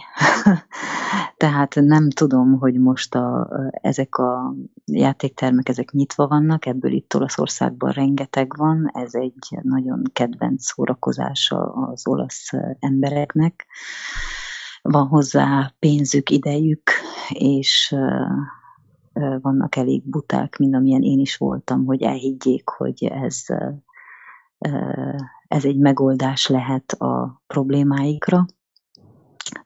Tehát 1.37 1.75
nem 1.75 2.09
tudom, 2.09 2.57
hogy 2.59 2.79
most 2.79 3.15
a, 3.15 3.49
ezek 3.71 4.15
a 4.17 4.53
játéktermek, 4.85 5.69
ezek 5.69 5.91
nyitva 5.91 6.27
vannak, 6.27 6.65
ebből 6.65 6.91
itt 6.91 7.15
Olaszországban 7.15 7.91
rengeteg 7.91 8.57
van, 8.57 8.89
ez 8.93 9.15
egy 9.15 9.59
nagyon 9.61 10.03
kedvenc 10.13 10.65
szórakozása 10.65 11.73
az 11.73 12.07
olasz 12.07 12.49
embereknek. 12.79 13.65
Van 14.81 15.07
hozzá 15.07 15.73
pénzük, 15.79 16.29
idejük, 16.29 16.91
és 17.29 17.95
vannak 19.41 19.75
elég 19.75 20.09
buták, 20.09 20.57
mint 20.57 20.75
amilyen 20.75 21.01
én 21.01 21.19
is 21.19 21.37
voltam, 21.37 21.85
hogy 21.85 22.01
elhiggyék, 22.01 22.69
hogy 22.69 23.03
ez 23.03 23.45
ez 25.47 25.65
egy 25.65 25.77
megoldás 25.77 26.47
lehet 26.47 26.91
a 26.91 27.41
problémáikra, 27.47 28.45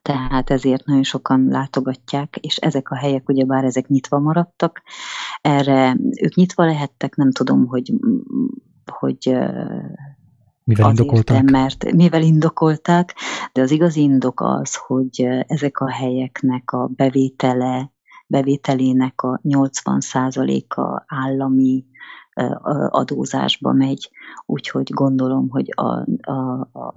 tehát 0.01 0.49
ezért 0.49 0.85
nagyon 0.85 1.03
sokan 1.03 1.47
látogatják, 1.47 2.37
és 2.37 2.57
ezek 2.57 2.89
a 2.89 2.95
helyek, 2.95 3.29
ugyebár 3.29 3.63
ezek 3.63 3.87
nyitva 3.87 4.19
maradtak, 4.19 4.81
erre 5.41 5.97
ők 6.21 6.35
nyitva 6.35 6.65
lehettek, 6.65 7.15
nem 7.15 7.31
tudom, 7.31 7.67
hogy, 7.67 7.93
hogy 8.85 9.37
mivel 10.63 10.89
indokolták? 10.89 11.49
mert 11.49 11.91
mivel 11.91 12.21
indokolták, 12.21 13.15
de 13.53 13.61
az 13.61 13.71
igazi 13.71 14.01
indok 14.01 14.41
az, 14.41 14.75
hogy 14.75 15.27
ezek 15.47 15.79
a 15.79 15.91
helyeknek 15.91 16.71
a 16.71 16.89
bevétele, 16.95 17.91
bevételének 18.27 19.21
a 19.21 19.39
80%-a 19.43 21.03
állami 21.07 21.85
adózásba 22.89 23.71
megy, 23.73 24.09
úgyhogy 24.45 24.89
gondolom, 24.93 25.49
hogy 25.49 25.69
a, 25.75 26.05
a, 26.31 26.59
a 26.73 26.93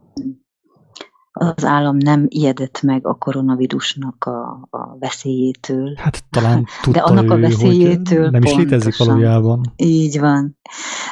az 1.41 1.65
állam 1.65 1.97
nem 1.97 2.27
ijedett 2.29 2.83
meg 2.83 3.07
a 3.07 3.15
koronavírusnak 3.15 4.25
a, 4.25 4.67
a 4.71 4.99
veszélyétől. 4.99 5.95
Hát 5.97 6.25
talán 6.31 6.65
tudta 6.83 7.01
De 7.01 7.07
annak 7.07 7.25
ő, 7.25 7.29
a 7.29 7.39
veszélyétől 7.41 8.23
hogy 8.23 8.31
nem 8.31 8.43
is 8.43 8.55
létezik 8.55 8.97
valójában. 8.97 9.61
Így 9.77 10.21
van 10.21 10.59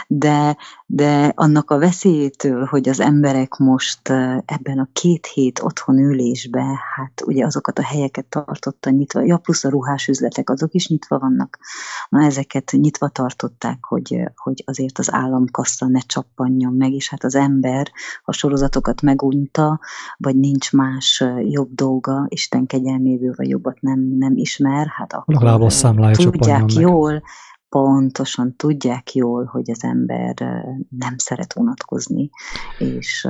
de, 0.07 0.57
de 0.89 1.33
annak 1.35 1.71
a 1.71 1.79
veszélyétől, 1.79 2.65
hogy 2.65 2.89
az 2.89 3.01
emberek 3.01 3.57
most 3.57 4.09
ebben 4.45 4.79
a 4.79 4.89
két 4.93 5.27
hét 5.27 5.63
otthon 5.63 5.99
ülésbe, 5.99 6.65
hát 6.95 7.23
ugye 7.25 7.45
azokat 7.45 7.79
a 7.79 7.85
helyeket 7.85 8.25
tartotta 8.25 8.91
nyitva, 8.91 9.23
ja 9.23 9.37
plusz 9.37 9.65
a 9.65 9.69
ruhás 9.69 10.09
üzletek, 10.09 10.51
azok 10.51 10.75
is 10.75 10.89
nyitva 10.89 11.19
vannak, 11.19 11.59
na 12.09 12.25
ezeket 12.25 12.71
nyitva 12.71 13.09
tartották, 13.09 13.85
hogy, 13.85 14.21
hogy 14.37 14.63
azért 14.67 14.99
az 14.99 15.13
államkassa 15.13 15.87
ne 15.87 16.01
csappanjon 16.01 16.73
meg, 16.73 16.93
és 16.93 17.09
hát 17.09 17.25
az 17.25 17.35
ember 17.35 17.91
a 18.25 18.33
sorozatokat 18.33 19.03
megunta, 19.03 19.81
vagy 20.17 20.37
nincs 20.37 20.73
más 20.73 21.25
jobb 21.49 21.75
dolga, 21.75 22.27
Isten 22.29 22.67
kegyelméből, 22.67 23.35
vagy 23.37 23.49
jobbat 23.49 23.81
nem, 23.81 24.01
nem 24.19 24.37
ismer, 24.37 24.87
hát 24.87 25.13
akkor 25.13 25.35
tudják 26.15 26.73
jól, 26.73 27.23
pontosan 27.77 28.55
tudják 28.57 29.15
jól, 29.15 29.45
hogy 29.45 29.71
az 29.71 29.85
ember 29.85 30.35
nem 30.89 31.15
szeret 31.17 31.55
unatkozni, 31.57 32.31
és 32.79 33.29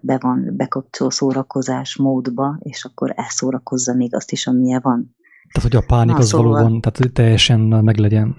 be 0.00 0.18
van 0.20 0.52
bekapcsol 0.56 1.10
szórakozás 1.10 1.96
módba, 1.96 2.58
és 2.62 2.84
akkor 2.84 3.12
elszórakozza 3.16 3.94
még 3.94 4.14
azt 4.14 4.32
is, 4.32 4.46
amilyen 4.46 4.80
van. 4.82 5.16
Tehát, 5.52 5.70
hogy 5.70 5.82
a 5.82 5.86
pánik 5.86 6.12
Na, 6.12 6.18
az 6.18 6.28
szóval 6.28 6.52
valóban, 6.52 6.80
tehát 6.80 7.12
teljesen 7.12 7.60
meglegyen. 7.60 8.36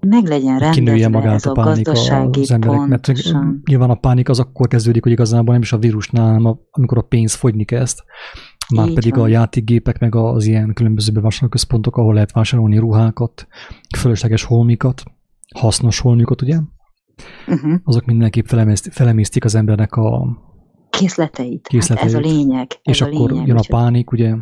Meglegyen 0.00 0.58
rendezve 0.58 0.70
Kinője 0.70 1.08
magát 1.08 1.34
ez 1.34 1.46
a, 1.46 1.50
a 1.50 1.52
pánik 1.52 1.84
gazdasági 1.84 2.40
az 2.40 2.50
emberek, 2.50 2.86
mert 2.86 3.10
nyilván 3.64 3.90
a 3.90 3.94
pánik 3.94 4.28
az 4.28 4.38
akkor 4.38 4.68
kezdődik, 4.68 5.02
hogy 5.02 5.12
igazából 5.12 5.52
nem 5.52 5.62
is 5.62 5.72
a 5.72 5.78
vírusnál, 5.78 6.32
hanem 6.32 6.58
amikor 6.70 6.98
a 6.98 7.02
pénz 7.02 7.34
fogyni 7.34 7.64
kezd, 7.64 7.98
már 8.74 8.88
Így 8.88 8.94
pedig 8.94 9.14
van. 9.14 9.24
a 9.24 9.28
játékgépek, 9.28 9.98
meg 9.98 10.14
az 10.14 10.46
ilyen 10.46 10.74
különböző 10.74 11.12
bevásárlóközpontok, 11.12 11.96
ahol 11.96 12.14
lehet 12.14 12.32
vásárolni 12.32 12.78
ruhákat, 12.78 13.46
fölösleges 13.98 14.42
holmikat, 14.42 15.02
hasznos 15.54 15.98
holmikat, 15.98 16.42
ugye? 16.42 16.58
Uh-huh. 17.46 17.74
Azok 17.84 18.04
mindenképp 18.04 18.46
felemésztik, 18.46 18.92
felemésztik 18.92 19.44
az 19.44 19.54
embernek 19.54 19.94
a 19.94 20.36
készleteit. 20.90 21.66
készleteit. 21.66 22.12
Hát 22.12 22.22
ez 22.22 22.30
a 22.30 22.34
lényeg. 22.34 22.66
Ez 22.70 22.78
és 22.82 23.00
a 23.00 23.06
akkor 23.06 23.30
lényeg, 23.30 23.46
jön 23.46 23.56
a 23.56 23.64
pánik, 23.68 24.10
ugye? 24.10 24.34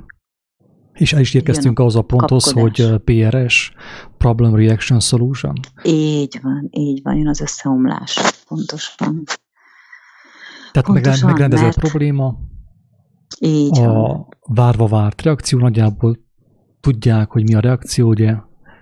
És 0.93 1.13
el 1.13 1.21
is 1.21 1.35
érkeztünk 1.35 1.79
ahhoz 1.79 1.97
a 1.97 2.03
ponthoz, 2.03 2.45
kapkodás. 2.45 2.89
hogy 2.89 3.01
PRS, 3.05 3.73
Problem 4.19 4.55
Reaction 4.55 5.01
Solution. 5.01 5.55
Így 5.83 6.39
van, 6.43 6.69
így 6.71 7.01
van, 7.03 7.17
jön 7.17 7.29
az 7.29 7.41
összeomlás, 7.41 8.21
pontosan. 8.49 9.23
Tehát 10.73 10.89
pontosan, 10.89 11.29
megrendezett 11.29 11.77
mert... 11.77 11.89
probléma, 11.89 12.39
így 13.41 13.79
a 13.79 14.29
várva 14.41 14.87
várt 14.87 15.23
reakció, 15.23 15.59
nagyjából 15.59 16.19
tudják, 16.81 17.31
hogy 17.31 17.43
mi 17.43 17.55
a 17.55 17.61
reakció, 17.61 18.09
ugye? 18.09 18.35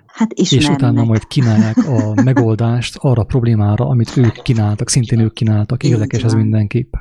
Hát 0.06 0.32
és 0.32 0.68
utána 0.68 1.04
majd 1.04 1.26
kínálják 1.26 1.76
a 1.76 2.12
megoldást 2.22 2.96
arra 2.96 3.22
a 3.22 3.24
problémára, 3.24 3.88
amit 3.88 4.16
ők 4.16 4.42
kínáltak, 4.42 4.88
szintén 4.88 5.20
ők 5.20 5.32
kínáltak. 5.32 5.82
Érdekes 5.82 6.22
ez 6.22 6.34
mindenképp. 6.34 6.92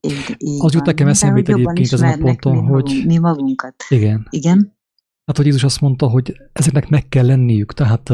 Így, 0.00 0.34
így 0.38 0.58
az 0.62 0.74
jut 0.74 0.84
nekem 0.84 1.08
eszembe 1.08 1.38
egyébként 1.38 1.92
ezen 1.92 2.12
a 2.12 2.24
ponton, 2.24 2.56
mi 2.56 2.70
hogy... 2.70 3.02
Mi 3.06 3.18
magunkat. 3.18 3.74
Igen. 3.88 4.26
Igen? 4.30 4.74
Hát, 5.26 5.36
hogy 5.36 5.46
Jézus 5.46 5.64
azt 5.64 5.80
mondta, 5.80 6.06
hogy 6.06 6.36
ezeknek 6.52 6.88
meg 6.88 7.08
kell 7.08 7.26
lenniük, 7.26 7.72
tehát 7.72 8.12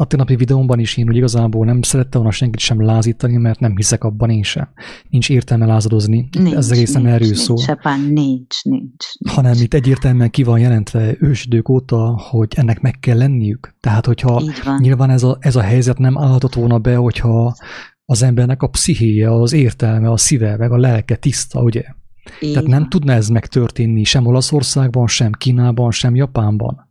a 0.00 0.04
tegnapi 0.04 0.36
videómban 0.36 0.78
is 0.78 0.96
én 0.96 1.08
úgy 1.08 1.16
igazából 1.16 1.64
nem 1.66 1.82
szerettem 1.82 2.20
volna 2.20 2.36
senkit 2.36 2.60
sem 2.60 2.84
lázítani, 2.84 3.36
mert 3.36 3.60
nem 3.60 3.76
hiszek 3.76 4.04
abban 4.04 4.30
én 4.30 4.42
sem. 4.42 4.68
Nincs 5.08 5.30
értelme 5.30 5.66
lázadozni. 5.66 6.28
Nincs, 6.38 6.54
Ez 6.54 6.70
egészen 6.70 7.02
nincs, 7.02 7.14
erről 7.14 7.34
szól. 7.34 7.56
Sepán, 7.56 8.00
nincs, 8.00 8.62
nincs, 8.62 9.04
nincs. 9.18 9.34
Hanem 9.34 9.52
itt 9.60 9.74
egyértelműen 9.74 10.30
ki 10.30 10.42
van 10.42 10.58
jelentve 10.58 11.16
ősidők 11.20 11.68
óta, 11.68 12.20
hogy 12.30 12.48
ennek 12.56 12.80
meg 12.80 12.98
kell 13.00 13.16
lenniük. 13.16 13.74
Tehát, 13.80 14.06
hogyha 14.06 14.42
nyilván 14.78 15.10
ez 15.10 15.22
a, 15.22 15.36
ez 15.40 15.56
a 15.56 15.60
helyzet 15.60 15.98
nem 15.98 16.18
állhatott 16.18 16.54
volna 16.54 16.78
be, 16.78 16.96
hogyha 16.96 17.54
az 18.04 18.22
embernek 18.22 18.62
a 18.62 18.68
pszichéje, 18.68 19.32
az 19.32 19.52
értelme, 19.52 20.10
a 20.10 20.16
szíve, 20.16 20.56
meg 20.56 20.72
a 20.72 20.78
lelke 20.78 21.16
tiszta, 21.16 21.62
ugye? 21.62 21.84
Így 22.40 22.52
Tehát 22.52 22.68
nem 22.68 22.88
tudna 22.88 23.12
ez 23.12 23.28
megtörténni 23.28 24.04
sem 24.04 24.26
Olaszországban, 24.26 25.06
sem 25.06 25.32
Kínában, 25.32 25.90
sem 25.90 26.14
Japánban. 26.14 26.86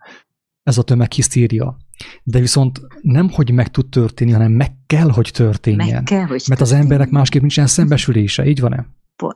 Ez 0.64 0.78
a 0.78 0.84
tömeghisztéria. 0.84 1.78
De 2.24 2.40
viszont 2.40 2.80
nem, 3.02 3.30
hogy 3.30 3.52
meg 3.52 3.72
tud 3.72 3.90
történni, 3.90 4.32
hanem 4.32 4.52
meg 4.52 4.72
kell, 4.86 5.10
hogy 5.10 5.30
történjen. 5.34 5.88
Meg 5.94 6.04
kell, 6.04 6.20
hogy 6.20 6.30
Mert 6.30 6.46
történjen. 6.46 6.80
az 6.80 6.84
emberek 6.84 7.10
másképp 7.10 7.42
nincsen 7.42 7.68
szembesülése, 7.68 8.46
így 8.46 8.60
van-e? 8.60 8.86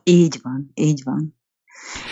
Így 0.04 0.38
van, 0.42 0.70
így 0.74 1.00
van. 1.04 1.40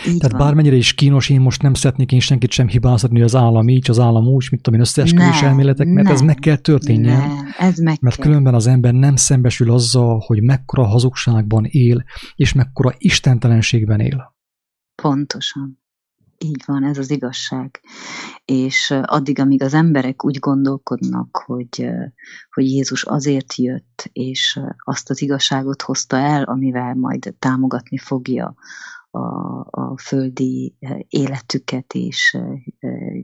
Így 0.07 0.17
Tehát 0.17 0.31
van. 0.37 0.41
bármennyire 0.47 0.75
is 0.75 0.93
kínos, 0.93 1.29
én 1.29 1.41
most 1.41 1.61
nem 1.61 1.73
szeretnék 1.73 2.11
én 2.11 2.19
senkit 2.19 2.51
sem 2.51 2.67
hibáztatni, 2.67 3.15
hogy 3.15 3.25
az 3.25 3.35
állam 3.35 3.67
így, 3.67 3.89
az 3.89 3.99
állam 3.99 4.25
úgy, 4.27 4.47
mit 4.51 4.61
tudom 4.61 4.79
én, 4.79 4.85
összeesküvés 4.85 5.41
elméletek, 5.41 5.87
mert 5.87 6.09
ez 6.09 6.17
nem, 6.17 6.25
meg 6.25 6.35
kell 6.35 6.55
történjen. 6.55 7.17
Nem, 7.19 7.37
ez 7.57 7.77
meg 7.77 7.97
Mert 8.01 8.15
kell. 8.15 8.25
különben 8.25 8.53
az 8.53 8.67
ember 8.67 8.93
nem 8.93 9.15
szembesül 9.15 9.71
azzal, 9.71 10.23
hogy 10.25 10.41
mekkora 10.43 10.85
hazugságban 10.85 11.65
él, 11.65 12.03
és 12.35 12.53
mekkora 12.53 12.93
istentelenségben 12.97 13.99
él. 13.99 14.35
Pontosan. 15.01 15.80
Így 16.43 16.63
van, 16.65 16.83
ez 16.83 16.97
az 16.97 17.09
igazság. 17.09 17.81
És 18.45 18.93
addig, 19.05 19.39
amíg 19.39 19.63
az 19.63 19.73
emberek 19.73 20.25
úgy 20.25 20.39
gondolkodnak, 20.39 21.37
hogy, 21.45 21.89
hogy 22.51 22.65
Jézus 22.65 23.03
azért 23.03 23.55
jött, 23.55 24.09
és 24.11 24.59
azt 24.77 25.09
az 25.09 25.21
igazságot 25.21 25.81
hozta 25.81 26.17
el, 26.17 26.43
amivel 26.43 26.95
majd 26.95 27.35
támogatni 27.39 27.97
fogja 27.97 28.55
a, 29.11 29.59
a 29.69 29.97
földi 29.97 30.75
életüket, 31.07 31.93
és 31.93 32.37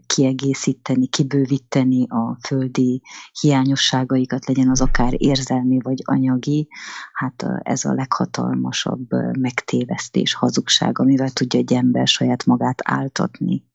kiegészíteni, 0.05 1.07
kibővíteni 1.07 2.05
a 2.07 2.37
földi 2.47 3.01
hiányosságaikat, 3.41 4.45
legyen 4.45 4.69
az 4.69 4.81
akár 4.81 5.13
érzelmi 5.17 5.79
vagy 5.81 6.01
anyagi, 6.05 6.67
hát 7.13 7.45
ez 7.59 7.85
a 7.85 7.93
leghatalmasabb 7.93 9.07
megtévesztés, 9.39 10.33
hazugság, 10.33 10.99
amivel 10.99 11.29
tudja 11.29 11.59
egy 11.59 11.73
ember 11.73 12.07
saját 12.07 12.45
magát 12.45 12.79
áltatni. 12.83 13.66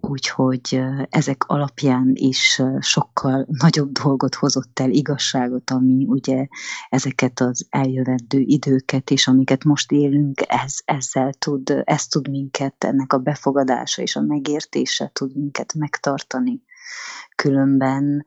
Úgyhogy 0.00 0.80
ezek 1.08 1.44
alapján 1.46 2.12
is 2.14 2.62
sokkal 2.80 3.46
nagyobb 3.48 3.92
dolgot 3.92 4.34
hozott 4.34 4.78
el, 4.78 4.90
igazságot, 4.90 5.70
ami 5.70 6.04
ugye 6.08 6.46
ezeket 6.88 7.40
az 7.40 7.66
eljövendő 7.70 8.38
időket 8.38 9.10
és 9.10 9.26
amiket 9.26 9.64
most 9.64 9.92
élünk, 9.92 10.40
ez, 10.46 10.74
ezzel 10.84 11.32
tud, 11.32 11.82
ez 11.84 12.06
tud 12.06 12.28
minket, 12.30 12.84
ennek 12.84 13.12
a 13.12 13.18
befogadása 13.18 14.02
és 14.02 14.16
a 14.16 14.20
megértése 14.20 15.10
tud 15.12 15.36
minket 15.36 15.74
megtartani 15.74 16.62
különben 17.34 18.26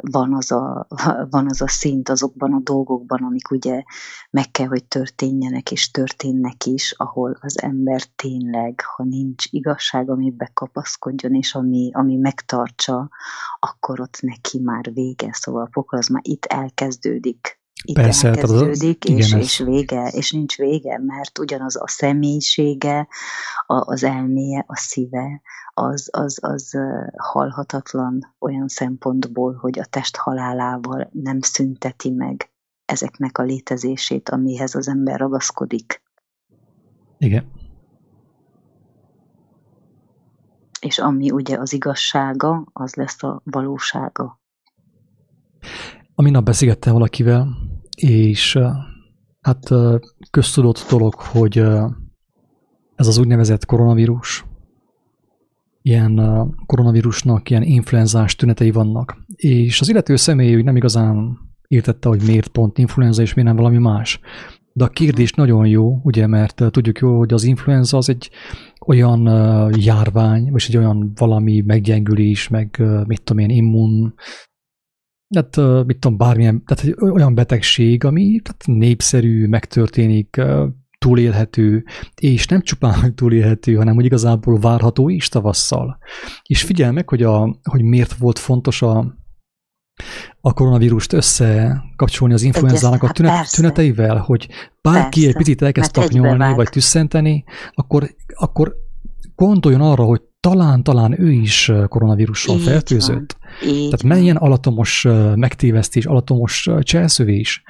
van 0.00 0.34
az, 0.34 0.52
a, 0.52 0.86
van 1.30 1.46
az 1.48 1.60
a 1.60 1.68
szint 1.68 2.08
azokban 2.08 2.52
a 2.52 2.60
dolgokban, 2.62 3.22
amik 3.22 3.50
ugye 3.50 3.82
meg 4.30 4.50
kell, 4.50 4.66
hogy 4.66 4.84
történjenek, 4.84 5.70
és 5.70 5.90
történnek 5.90 6.64
is, 6.64 6.94
ahol 6.96 7.36
az 7.40 7.62
ember 7.62 8.02
tényleg, 8.02 8.80
ha 8.96 9.04
nincs 9.04 9.44
igazság, 9.50 10.10
ami 10.10 10.30
bekapaszkodjon, 10.30 11.34
és 11.34 11.54
ami, 11.54 11.90
ami 11.92 12.16
megtartsa, 12.16 13.08
akkor 13.60 14.00
ott 14.00 14.20
neki 14.20 14.58
már 14.58 14.92
vége. 14.92 15.28
Szóval 15.32 15.62
a 15.62 15.68
pokol 15.72 15.98
az 15.98 16.06
már 16.06 16.22
itt 16.24 16.44
elkezdődik. 16.44 17.57
Itt 17.84 17.94
Persze, 17.94 18.28
elkezdődik, 18.28 19.04
az, 19.04 19.10
és, 19.10 19.28
igen, 19.28 19.40
és 19.40 19.58
vége, 19.58 20.08
és 20.08 20.32
nincs 20.32 20.56
vége, 20.56 20.98
mert 20.98 21.38
ugyanaz 21.38 21.76
a 21.76 21.88
személyisége, 21.88 23.08
a, 23.66 23.74
az 23.74 24.04
elméje, 24.04 24.64
a 24.66 24.76
szíve, 24.76 25.40
az, 25.74 26.08
az, 26.12 26.38
az 26.40 26.78
halhatatlan 27.16 28.34
olyan 28.38 28.68
szempontból, 28.68 29.54
hogy 29.54 29.78
a 29.78 29.84
test 29.84 30.16
halálával 30.16 31.08
nem 31.12 31.40
szünteti 31.40 32.10
meg 32.10 32.50
ezeknek 32.84 33.38
a 33.38 33.42
létezését, 33.42 34.28
amihez 34.28 34.74
az 34.74 34.88
ember 34.88 35.18
ragaszkodik. 35.18 36.02
Igen. 37.18 37.52
És 40.80 40.98
ami 40.98 41.30
ugye 41.30 41.58
az 41.58 41.72
igazsága, 41.72 42.66
az 42.72 42.94
lesz 42.94 43.22
a 43.22 43.40
valósága. 43.44 44.40
A 46.18 46.22
minap 46.22 46.44
beszélgettem 46.44 46.92
valakivel, 46.92 47.48
és 47.96 48.58
hát 49.40 49.70
köztudott 50.30 50.86
dolog, 50.90 51.14
hogy 51.14 51.58
ez 52.94 53.06
az 53.06 53.18
úgynevezett 53.18 53.64
koronavírus, 53.64 54.44
ilyen 55.82 56.20
koronavírusnak 56.66 57.50
ilyen 57.50 57.62
influenzás 57.62 58.36
tünetei 58.36 58.70
vannak. 58.70 59.16
És 59.36 59.80
az 59.80 59.88
illető 59.88 60.16
személy 60.16 60.56
úgy 60.56 60.64
nem 60.64 60.76
igazán 60.76 61.38
értette, 61.68 62.08
hogy 62.08 62.22
miért 62.26 62.48
pont 62.48 62.78
influenza 62.78 63.22
és 63.22 63.34
miért 63.34 63.48
nem 63.50 63.58
valami 63.58 63.78
más. 63.78 64.20
De 64.72 64.84
a 64.84 64.88
kérdés 64.88 65.32
nagyon 65.32 65.66
jó, 65.66 66.00
ugye, 66.02 66.26
mert 66.26 66.62
tudjuk 66.70 66.98
jó, 66.98 67.18
hogy 67.18 67.32
az 67.32 67.44
influenza 67.44 67.96
az 67.96 68.08
egy 68.08 68.30
olyan 68.86 69.22
járvány, 69.76 70.50
vagy 70.50 70.64
egy 70.68 70.76
olyan 70.76 71.12
valami 71.14 71.62
meggyengülés, 71.66 72.48
meg 72.48 72.82
mit 73.06 73.22
tudom 73.22 73.42
én, 73.42 73.50
immun, 73.50 74.14
hát 75.34 75.56
mit 75.86 75.98
tudom, 75.98 76.16
bármilyen, 76.16 76.64
tehát 76.64 76.84
egy 76.84 77.10
olyan 77.10 77.34
betegség, 77.34 78.04
ami 78.04 78.40
tehát 78.42 78.80
népszerű, 78.80 79.46
megtörténik, 79.46 80.40
túlélhető, 80.98 81.84
és 82.14 82.46
nem 82.46 82.62
csupán, 82.62 83.00
hogy 83.00 83.14
túlélhető, 83.14 83.74
hanem 83.74 83.94
hogy 83.94 84.04
igazából 84.04 84.58
várható 84.58 85.08
is 85.08 85.28
tavasszal. 85.28 85.98
És 86.42 86.62
figyelj 86.62 86.92
meg, 86.92 87.08
hogy, 87.08 87.22
a, 87.22 87.58
hogy 87.62 87.82
miért 87.82 88.12
volt 88.12 88.38
fontos 88.38 88.82
a, 88.82 89.16
a 90.40 90.52
koronavírust 90.52 91.12
összekapcsolni 91.12 92.34
az 92.34 92.42
influenzának 92.42 93.02
a 93.02 93.12
tünet, 93.12 93.32
hát 93.32 93.50
tüneteivel, 93.50 94.16
hogy 94.16 94.48
bárki 94.80 95.20
persze, 95.20 95.28
egy 95.28 95.36
picit 95.36 95.62
elkezd 95.62 95.92
tapnyolni, 95.92 96.54
vagy 96.54 96.68
tüsszenteni, 96.68 97.44
akkor, 97.74 98.14
akkor 98.34 98.74
gondoljon 99.34 99.80
arra, 99.80 100.04
hogy 100.04 100.22
talán, 100.40 100.82
talán 100.82 101.20
ő 101.20 101.30
is 101.30 101.72
koronavírussal 101.88 102.56
Így 102.56 102.62
fertőzött. 102.62 103.36
Van. 103.60 103.70
Így 103.70 103.82
Tehát 103.82 104.02
melyen 104.02 104.36
alatomos 104.36 105.06
megtévesztés, 105.34 106.06
alatomos 106.06 106.68
cselszövés. 106.80 107.62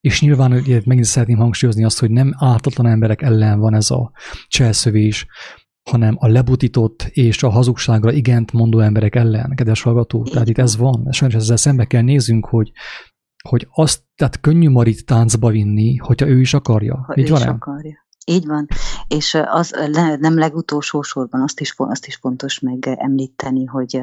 És 0.00 0.20
nyilván 0.20 0.52
ugye, 0.52 0.80
megint 0.84 1.06
szeretném 1.06 1.38
hangsúlyozni 1.38 1.84
azt, 1.84 1.98
hogy 1.98 2.10
nem 2.10 2.34
ártatlan 2.38 2.86
emberek 2.86 3.22
ellen 3.22 3.58
van 3.58 3.74
ez 3.74 3.90
a 3.90 4.12
cselszövés, 4.46 5.26
hanem 5.90 6.16
a 6.18 6.26
lebutított 6.26 7.02
és 7.10 7.42
a 7.42 7.48
hazugságra 7.48 8.12
igent 8.12 8.52
mondó 8.52 8.78
emberek 8.78 9.14
ellen, 9.14 9.52
kedves 9.54 9.82
hallgató. 9.82 10.22
Tehát 10.22 10.48
itt 10.48 10.58
ez 10.58 10.76
van. 10.76 11.08
Sajnos 11.10 11.36
ezzel 11.36 11.56
szembe 11.56 11.84
kell 11.84 12.02
nézzünk, 12.02 12.46
hogy, 12.46 12.72
hogy 13.48 13.68
azt, 13.70 14.02
tehát 14.14 14.40
könnyű 14.40 14.68
Marit 14.68 15.06
táncba 15.06 15.50
vinni, 15.50 15.96
hogyha 15.96 16.26
ő 16.26 16.40
is 16.40 16.54
akarja. 16.54 17.04
Ha 17.06 17.14
Így 17.16 17.28
ő 17.28 17.30
van 17.30 17.40
is 17.40 17.46
akarja. 17.46 18.06
Így 18.26 18.46
van, 18.46 18.66
és 19.08 19.34
az 19.34 19.70
nem 20.18 20.38
legutolsó 20.38 21.02
sorban 21.02 21.42
azt 21.42 21.60
is, 21.60 21.74
azt 21.76 22.06
is 22.06 22.16
fontos 22.16 22.60
megemlíteni, 22.60 23.64
hogy 23.64 24.02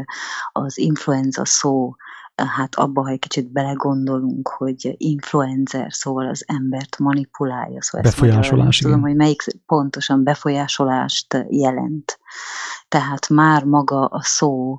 az 0.51 0.77
influenza 0.77 1.45
szó, 1.45 1.95
hát 2.35 2.75
abba, 2.75 3.01
ha 3.01 3.09
egy 3.09 3.19
kicsit 3.19 3.51
belegondolunk, 3.51 4.47
hogy 4.47 4.95
influencer, 4.97 5.93
szóval 5.93 6.27
az 6.27 6.43
embert 6.47 6.99
manipulálja. 6.99 7.81
Szóval 7.81 8.11
Befolyásolás, 8.11 8.77
tudom, 8.77 9.01
hogy 9.01 9.15
melyik 9.15 9.43
pontosan 9.65 10.23
befolyásolást 10.23 11.45
jelent. 11.49 12.19
Tehát 12.87 13.29
már 13.29 13.63
maga 13.63 14.05
a 14.05 14.21
szó, 14.21 14.77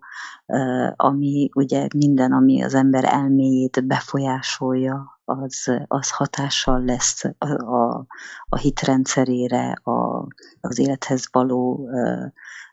ami 0.96 1.50
ugye 1.54 1.86
minden, 1.96 2.32
ami 2.32 2.62
az 2.62 2.74
ember 2.74 3.04
elméjét 3.04 3.86
befolyásolja, 3.86 5.13
az, 5.24 5.72
az 5.86 6.10
hatással 6.10 6.84
lesz 6.84 7.24
a, 7.24 7.46
a, 7.74 8.06
a 8.44 8.56
hitrendszerére, 8.56 9.72
a, 9.72 10.26
az 10.60 10.78
élethez 10.78 11.28
való 11.32 11.88
ö, 11.92 12.26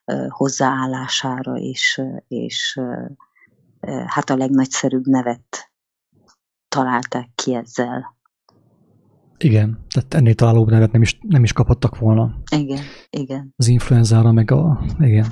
ö, 0.05 0.25
hozzáállására, 0.29 1.55
és, 1.55 2.01
és 2.27 2.79
ö, 2.79 4.03
hát 4.05 4.29
a 4.29 4.35
legnagyszerűbb 4.35 5.05
nevet 5.05 5.71
találták 6.67 7.29
ki 7.35 7.55
ezzel. 7.55 8.19
Igen, 9.37 9.79
tehát 9.89 10.13
ennél 10.13 10.35
találóbb 10.35 10.69
nevet 10.69 10.91
nem 10.91 11.01
is, 11.01 11.17
nem 11.21 11.43
is 11.43 11.53
kaphattak 11.53 11.97
volna. 11.97 12.35
Igen, 12.55 12.83
igen. 13.09 13.53
Az 13.57 13.67
influenzára, 13.67 14.31
meg 14.31 14.51
a... 14.51 14.81
Igen. 14.99 15.25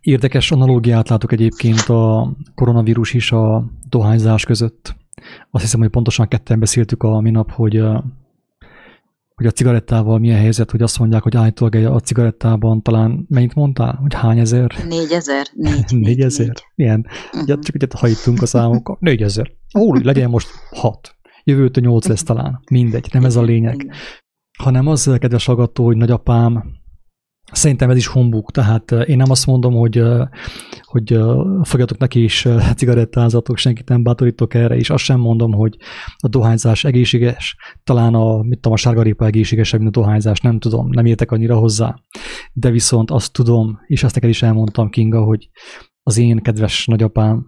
Érdekes 0.00 0.50
analógiát 0.50 1.08
látok 1.08 1.32
egyébként 1.32 1.80
a 1.80 2.32
koronavírus 2.54 3.14
is 3.14 3.32
a 3.32 3.64
dohányzás 3.88 4.44
között. 4.44 4.96
Azt 5.50 5.64
hiszem, 5.64 5.80
hogy 5.80 5.88
pontosan 5.88 6.28
ketten 6.28 6.60
beszéltük 6.60 7.02
a 7.02 7.20
minap, 7.20 7.50
hogy, 7.50 7.82
hogy 9.34 9.46
a 9.46 9.50
cigarettával 9.50 10.18
milyen 10.18 10.38
helyzet, 10.38 10.70
hogy 10.70 10.82
azt 10.82 10.98
mondják, 10.98 11.22
hogy 11.22 11.36
állítólag 11.36 11.74
a 11.74 12.00
cigarettában 12.00 12.82
talán, 12.82 13.26
mennyit 13.28 13.54
mondtál? 13.54 13.94
Hogy 13.94 14.14
hány 14.14 14.38
ezer? 14.38 14.72
Négyezer. 14.88 15.46
Négy, 15.54 15.96
négy 15.98 16.20
ezer? 16.20 16.54
Ilyen. 16.74 17.06
Uh-huh. 17.32 17.58
Csak 17.60 17.74
egyet 17.74 17.92
hajtunk 17.92 18.42
a 18.42 18.46
számokkal. 18.46 18.96
Négyezer. 19.10 19.50
Hol, 19.72 20.00
legyen 20.02 20.30
most 20.30 20.48
hat. 20.70 21.16
Jövőtől 21.44 21.84
nyolc 21.84 22.06
lesz 22.06 22.22
talán. 22.22 22.60
Mindegy, 22.70 23.08
nem 23.12 23.24
ez 23.24 23.36
a 23.36 23.42
lényeg. 23.42 23.92
Hanem 24.58 24.86
az, 24.86 25.16
kedves 25.18 25.46
hallgató, 25.46 25.84
hogy 25.84 25.96
nagyapám 25.96 26.64
Szerintem 27.52 27.90
ez 27.90 27.96
is 27.96 28.06
humbug, 28.06 28.50
tehát 28.50 28.90
én 28.90 29.16
nem 29.16 29.30
azt 29.30 29.46
mondom, 29.46 29.74
hogy, 29.74 30.02
hogy 30.82 31.20
fogjatok 31.62 31.98
neki 31.98 32.22
is 32.22 32.46
cigarettázatok, 32.76 33.56
senkit 33.56 33.88
nem 33.88 34.02
bátorítok 34.02 34.54
erre, 34.54 34.76
és 34.76 34.90
azt 34.90 35.04
sem 35.04 35.20
mondom, 35.20 35.52
hogy 35.52 35.76
a 36.16 36.28
dohányzás 36.28 36.84
egészséges, 36.84 37.56
talán 37.84 38.14
a, 38.14 38.42
mit 38.42 38.54
tudom, 38.54 38.72
a 38.72 38.76
sárgarépa 38.76 39.26
egészségesebb, 39.26 39.80
mint 39.80 39.96
a 39.96 40.00
dohányzás, 40.00 40.40
nem 40.40 40.58
tudom, 40.58 40.88
nem 40.90 41.06
értek 41.06 41.30
annyira 41.30 41.56
hozzá. 41.56 41.94
De 42.52 42.70
viszont 42.70 43.10
azt 43.10 43.32
tudom, 43.32 43.78
és 43.86 44.04
azt 44.04 44.14
neked 44.14 44.30
is 44.30 44.42
elmondtam, 44.42 44.90
Kinga, 44.90 45.22
hogy 45.22 45.48
az 46.02 46.18
én 46.18 46.38
kedves 46.38 46.86
nagyapám, 46.86 47.46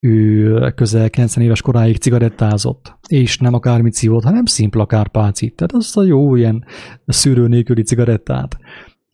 ő 0.00 0.72
közel 0.74 1.10
90 1.10 1.44
éves 1.44 1.62
koráig 1.62 1.96
cigarettázott, 1.96 2.98
és 3.08 3.38
nem 3.38 3.54
akármit 3.54 3.92
szívott, 3.92 4.22
hanem 4.22 4.44
szimpla 4.44 4.86
kárpácit. 4.86 5.56
Tehát 5.56 5.72
az 5.72 5.96
a 5.96 6.02
jó 6.02 6.34
ilyen 6.34 6.64
szűrő 7.06 7.46
nélküli 7.46 7.82
cigarettát 7.82 8.58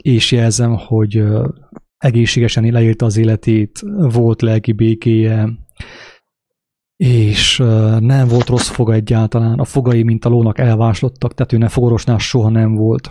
és 0.04 0.32
jelzem, 0.32 0.76
hogy 0.76 1.24
egészségesen 1.98 2.64
leírta 2.64 3.06
az 3.06 3.16
életét, 3.16 3.80
volt 3.96 4.42
lelki 4.42 4.72
békéje, 4.72 5.48
és 6.96 7.56
nem 7.98 8.28
volt 8.28 8.48
rossz 8.48 8.68
foga 8.68 8.92
egyáltalán. 8.92 9.58
A 9.58 9.64
fogai, 9.64 10.02
mint 10.02 10.24
a 10.24 10.28
lónak 10.28 10.58
elváslottak, 10.58 11.34
tehát 11.34 11.52
ő 11.52 11.56
ne 11.56 11.68
fogorosnál 11.68 12.18
soha 12.18 12.48
nem 12.48 12.74
volt. 12.74 13.10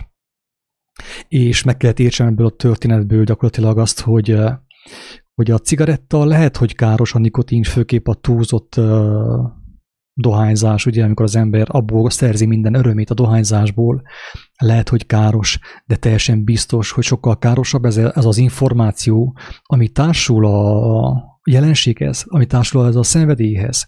És 1.28 1.62
meg 1.62 1.76
kellett 1.76 1.98
értsem 1.98 2.26
ebből 2.26 2.46
a 2.46 2.56
történetből 2.56 3.24
gyakorlatilag 3.24 3.78
azt, 3.78 4.00
hogy, 4.00 4.38
hogy 5.34 5.50
a 5.50 5.58
cigaretta 5.58 6.24
lehet, 6.24 6.56
hogy 6.56 6.74
káros 6.74 7.14
a 7.14 7.18
nikotin, 7.18 7.62
főképp 7.62 8.06
a 8.06 8.14
túlzott 8.14 8.80
dohányzás, 10.14 10.86
ugye, 10.86 11.04
amikor 11.04 11.24
az 11.24 11.36
ember 11.36 11.66
abból 11.70 12.10
szerzi 12.10 12.46
minden 12.46 12.74
örömét 12.74 13.10
a 13.10 13.14
dohányzásból, 13.14 14.02
lehet, 14.56 14.88
hogy 14.88 15.06
káros, 15.06 15.58
de 15.86 15.96
teljesen 15.96 16.44
biztos, 16.44 16.90
hogy 16.90 17.04
sokkal 17.04 17.38
károsabb 17.38 17.84
ez, 17.84 17.96
ez 17.96 18.24
az 18.24 18.36
információ, 18.36 19.36
ami 19.62 19.88
társul 19.88 20.46
a 20.46 21.40
jelenséghez, 21.50 22.24
ami 22.26 22.46
társul 22.46 22.86
ez 22.86 22.96
a 22.96 23.02
szenvedélyhez. 23.02 23.86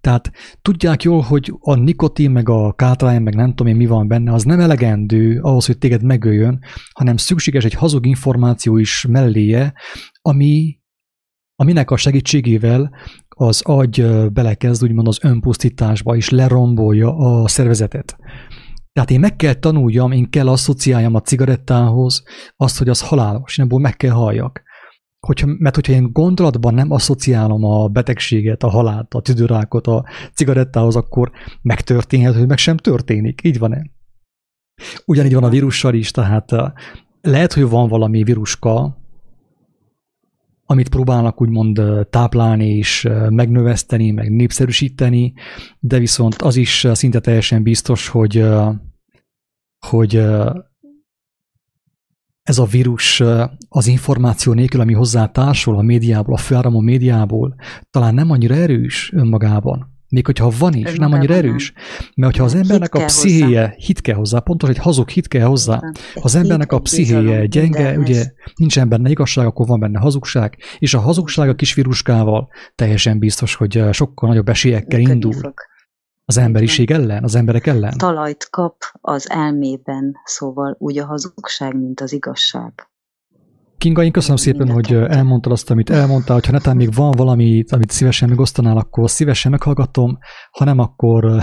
Tehát 0.00 0.30
tudják 0.62 1.02
jól, 1.02 1.20
hogy 1.20 1.52
a 1.60 1.74
nikotin, 1.74 2.30
meg 2.30 2.48
a 2.48 2.72
kátrány, 2.72 3.22
meg 3.22 3.34
nem 3.34 3.48
tudom 3.48 3.66
én 3.66 3.76
mi 3.76 3.86
van 3.86 4.08
benne, 4.08 4.32
az 4.32 4.42
nem 4.42 4.60
elegendő 4.60 5.40
ahhoz, 5.40 5.66
hogy 5.66 5.78
téged 5.78 6.02
megöljön, 6.02 6.58
hanem 6.92 7.16
szükséges 7.16 7.64
egy 7.64 7.74
hazug 7.74 8.06
információ 8.06 8.76
is 8.76 9.06
melléje, 9.08 9.72
ami, 10.22 10.78
aminek 11.54 11.90
a 11.90 11.96
segítségével 11.96 12.90
az 13.38 13.62
agy 13.64 14.28
belekezd 14.32 14.82
úgymond 14.82 15.08
az 15.08 15.18
önpusztításba, 15.22 16.16
és 16.16 16.30
lerombolja 16.30 17.16
a 17.16 17.48
szervezetet. 17.48 18.16
Tehát 18.92 19.10
én 19.10 19.20
meg 19.20 19.36
kell 19.36 19.52
tanuljam, 19.52 20.12
én 20.12 20.30
kell 20.30 20.48
asszociáljam 20.48 21.14
a 21.14 21.20
cigarettához 21.20 22.22
azt, 22.56 22.78
hogy 22.78 22.88
az 22.88 23.00
halálos, 23.00 23.58
én 23.58 23.64
ebből 23.64 23.78
meg 23.78 23.96
kell 23.96 24.10
halljak. 24.10 24.62
Hogyha, 25.26 25.46
mert 25.58 25.74
hogyha 25.74 25.92
én 25.92 26.12
gondolatban 26.12 26.74
nem 26.74 26.90
asszociálom 26.90 27.64
a 27.64 27.88
betegséget, 27.88 28.62
a 28.62 28.68
halált, 28.68 29.14
a 29.14 29.20
tüdőrákot 29.20 29.86
a 29.86 30.04
cigarettához, 30.34 30.96
akkor 30.96 31.30
megtörténhet, 31.62 32.34
hogy 32.34 32.46
meg 32.46 32.58
sem 32.58 32.76
történik. 32.76 33.40
Így 33.44 33.58
van-e? 33.58 33.82
Ugyanígy 35.04 35.34
van 35.34 35.44
a 35.44 35.48
vírussal 35.48 35.94
is, 35.94 36.10
tehát 36.10 36.50
lehet, 37.20 37.52
hogy 37.52 37.68
van 37.68 37.88
valami 37.88 38.22
víruska, 38.22 38.96
amit 40.70 40.88
próbálnak 40.88 41.40
úgymond 41.40 41.80
táplálni 42.10 42.76
és 42.76 43.08
megnöveszteni, 43.28 44.10
meg 44.10 44.30
népszerűsíteni, 44.30 45.32
de 45.78 45.98
viszont 45.98 46.34
az 46.34 46.56
is 46.56 46.86
szinte 46.92 47.20
teljesen 47.20 47.62
biztos, 47.62 48.08
hogy, 48.08 48.44
hogy 49.86 50.16
ez 52.42 52.58
a 52.58 52.64
vírus 52.64 53.22
az 53.68 53.86
információ 53.86 54.52
nélkül, 54.52 54.80
ami 54.80 54.92
hozzá 54.92 55.26
társul 55.26 55.78
a 55.78 55.82
médiából, 55.82 56.34
a 56.34 56.38
főáramú 56.38 56.80
médiából, 56.80 57.54
talán 57.90 58.14
nem 58.14 58.30
annyira 58.30 58.54
erős 58.54 59.12
önmagában. 59.14 59.97
Még 60.08 60.26
hogyha 60.26 60.52
van 60.58 60.74
is, 60.74 60.94
nem 60.94 61.12
annyira 61.12 61.34
erős. 61.34 61.72
Mert 62.14 62.32
hogyha 62.32 62.44
az 62.44 62.54
embernek 62.54 62.94
a 62.94 63.04
pszichéje, 63.04 63.60
hozzá. 63.60 63.74
hit 63.76 64.00
kell 64.00 64.14
hozzá, 64.14 64.38
pontos, 64.38 64.68
egy 64.68 64.78
hazug 64.78 65.08
hit 65.08 65.28
kell 65.28 65.46
hozzá. 65.46 65.80
Ha 66.14 66.20
az 66.22 66.34
embernek 66.34 66.72
a 66.72 66.78
pszichéje 66.78 67.46
gyenge, 67.46 67.98
ugye 67.98 68.24
nincsen 68.54 68.88
benne 68.88 69.10
igazság, 69.10 69.46
akkor 69.46 69.66
van 69.66 69.80
benne 69.80 69.98
hazugság, 69.98 70.56
és 70.78 70.94
a 70.94 71.00
hazugság 71.00 71.48
a 71.48 71.54
kis 71.54 71.74
viruskával 71.74 72.48
teljesen 72.74 73.18
biztos, 73.18 73.54
hogy 73.54 73.84
sokkal 73.92 74.28
nagyobb 74.28 74.48
esélyekkel 74.48 75.00
indul. 75.00 75.34
Az 76.24 76.36
emberiség 76.36 76.90
ellen, 76.90 77.24
az 77.24 77.34
emberek 77.34 77.66
ellen. 77.66 77.96
Talajt 77.96 78.48
kap 78.50 78.76
az 79.00 79.30
elmében, 79.30 80.16
szóval 80.24 80.76
úgy 80.78 80.98
a 80.98 81.06
hazugság, 81.06 81.76
mint 81.76 82.00
az 82.00 82.12
igazság. 82.12 82.72
Kinga, 83.78 84.04
én 84.04 84.12
köszönöm 84.12 84.36
szépen, 84.36 84.70
hogy 84.70 84.92
elmondtad 84.92 85.52
azt, 85.52 85.70
amit 85.70 85.90
elmondtál. 85.90 86.40
Ha 86.44 86.52
netán 86.52 86.76
még 86.76 86.94
van 86.94 87.10
valami, 87.10 87.64
amit 87.68 87.90
szívesen 87.90 88.28
megosztanál, 88.28 88.76
akkor 88.76 89.10
szívesen 89.10 89.50
meghallgatom, 89.50 90.18
ha 90.50 90.64
nem, 90.64 90.78
akkor 90.78 91.40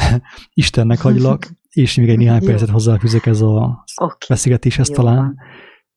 Istennek 0.53 0.99
hagylak, 0.99 1.47
és 1.69 1.95
még 1.95 2.09
egy 2.09 2.17
néhány 2.17 2.45
percet 2.45 2.69
hozzáfűzök 2.69 3.25
ez 3.25 3.41
a 3.41 3.83
okay. 4.01 4.17
beszélgetéshez 4.27 4.89
Jó 4.89 4.95
talán, 4.95 5.37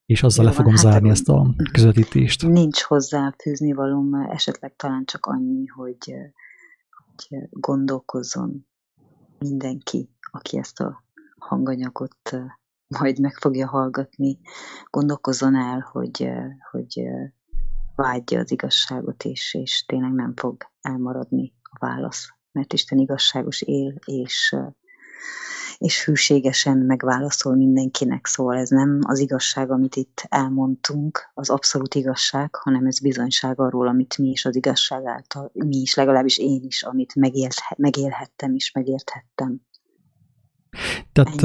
és 0.07 0.23
azzal 0.23 0.45
Jó 0.45 0.51
le 0.51 0.57
fogom. 0.57 0.73
Hát 0.73 0.83
zárni 0.83 1.09
ezt 1.09 1.29
a 1.29 1.55
közvetítést. 1.73 2.47
Nincs 2.47 2.83
hozzáfűzni 2.83 3.73
valóm, 3.73 4.15
esetleg 4.15 4.77
talán 4.77 5.05
csak 5.05 5.27
annyi, 5.27 5.67
hogy, 5.67 6.15
hogy 6.89 7.39
gondolkozzon 7.51 8.67
mindenki, 9.39 10.11
aki 10.31 10.59
ezt 10.59 10.81
a 10.81 11.05
hanganyagot 11.39 12.37
majd 12.89 13.21
meg 13.21 13.35
fogja 13.35 13.69
hallgatni, 13.69 14.39
gondolkozzon 14.91 15.57
el, 15.57 15.89
hogy, 15.93 16.29
hogy 16.71 17.03
vágyja 17.95 18.41
az 18.41 18.51
igazságot, 18.51 19.25
és, 19.25 19.55
és 19.55 19.85
tényleg 19.87 20.13
nem 20.13 20.33
fog 20.37 20.57
elmaradni 20.81 21.53
a 21.63 21.87
válasz. 21.87 22.29
Mert 22.53 22.73
Isten 22.73 22.99
igazságos 22.99 23.63
él, 23.63 23.95
és, 24.05 24.57
és 25.79 26.05
hűségesen 26.05 26.79
megválaszol 26.79 27.57
mindenkinek, 27.57 28.27
szóval 28.27 28.57
ez 28.57 28.69
nem 28.69 28.99
az 29.03 29.19
igazság, 29.19 29.71
amit 29.71 29.97
itt 29.97 30.27
elmondtunk, 30.29 31.31
az 31.35 31.51
abszolút 31.51 31.95
igazság, 31.95 32.55
hanem 32.55 32.87
ez 32.87 33.01
bizonyság 33.01 33.61
arról, 33.61 33.89
amit 33.89 34.19
mi 34.19 34.29
is 34.29 34.45
az 34.45 34.57
igazság 34.57 35.05
által, 35.05 35.51
mi 35.53 35.77
is, 35.77 35.95
legalábbis 35.95 36.39
én 36.39 36.63
is, 36.63 36.83
amit 36.83 37.15
megél, 37.15 37.49
megélhettem 37.77 38.55
és 38.55 38.73
megérthettem. 38.73 39.61
Tehát 41.13 41.43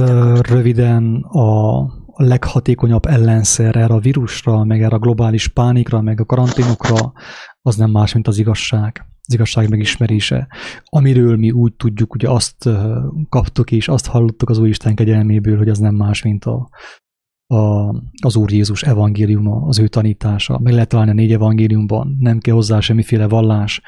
röviden 0.48 1.16
a, 1.22 1.78
a 2.16 2.24
leghatékonyabb 2.24 3.06
ellenszer 3.06 3.76
erre 3.76 3.94
a 3.94 4.00
vírusra, 4.00 4.64
meg 4.64 4.82
erre 4.82 4.96
a 4.96 5.00
globális 5.00 5.48
pánikra, 5.48 6.02
meg 6.02 6.20
a 6.20 6.26
karanténokra, 6.26 7.14
az 7.62 7.76
nem 7.76 7.92
más, 7.92 8.14
mint 8.14 8.28
az 8.28 8.38
igazság. 8.38 9.06
Az 9.26 9.34
igazság 9.34 9.70
megismerése. 9.70 10.48
Amiről 10.84 11.38
mi 11.38 11.52
úgy 11.52 11.74
tudjuk, 11.74 12.14
ugye 12.14 12.30
azt 12.30 12.70
kaptuk 13.30 13.72
és 13.72 13.88
azt 13.88 14.08
hallottuk 14.08 14.50
az 14.50 14.58
Úristen 14.58 14.96
kegyelméből, 14.96 15.58
hogy 15.58 15.70
az 15.70 15.78
nem 15.78 15.96
más, 15.96 16.22
mint 16.22 16.46
a, 16.46 16.70
a, 17.54 17.96
az 18.22 18.36
Úr 18.36 18.52
Jézus 18.52 18.84
evangéliuma, 18.84 19.66
az 19.68 19.80
ő 19.80 19.88
tanítása. 19.88 20.60
Meg 20.60 20.74
lehet 20.74 20.90
találni 20.90 21.12
a 21.12 21.14
négy 21.14 21.32
evangéliumban, 21.32 22.16
nem 22.20 22.40
kell 22.40 22.54
hozzá 22.54 22.80
semmiféle 22.80 23.28
vallás, 23.28 23.82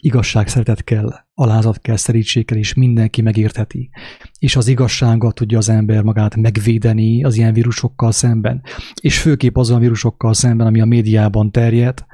igazság 0.00 0.48
szeretet 0.48 0.84
kell, 0.84 1.08
alázat 1.34 1.80
kell, 1.80 1.96
szerítség 1.96 2.44
kell, 2.44 2.58
és 2.58 2.74
mindenki 2.74 3.22
megértheti. 3.22 3.90
És 4.38 4.56
az 4.56 4.68
igazsággal 4.68 5.32
tudja 5.32 5.58
az 5.58 5.68
ember 5.68 6.02
magát 6.02 6.36
megvédeni 6.36 7.24
az 7.24 7.36
ilyen 7.36 7.52
vírusokkal 7.52 8.12
szemben, 8.12 8.62
és 9.00 9.20
főképp 9.20 9.56
azon 9.56 9.80
vírusokkal 9.80 10.34
szemben, 10.34 10.66
ami 10.66 10.80
a 10.80 10.84
médiában 10.84 11.50
terjed, 11.50 12.04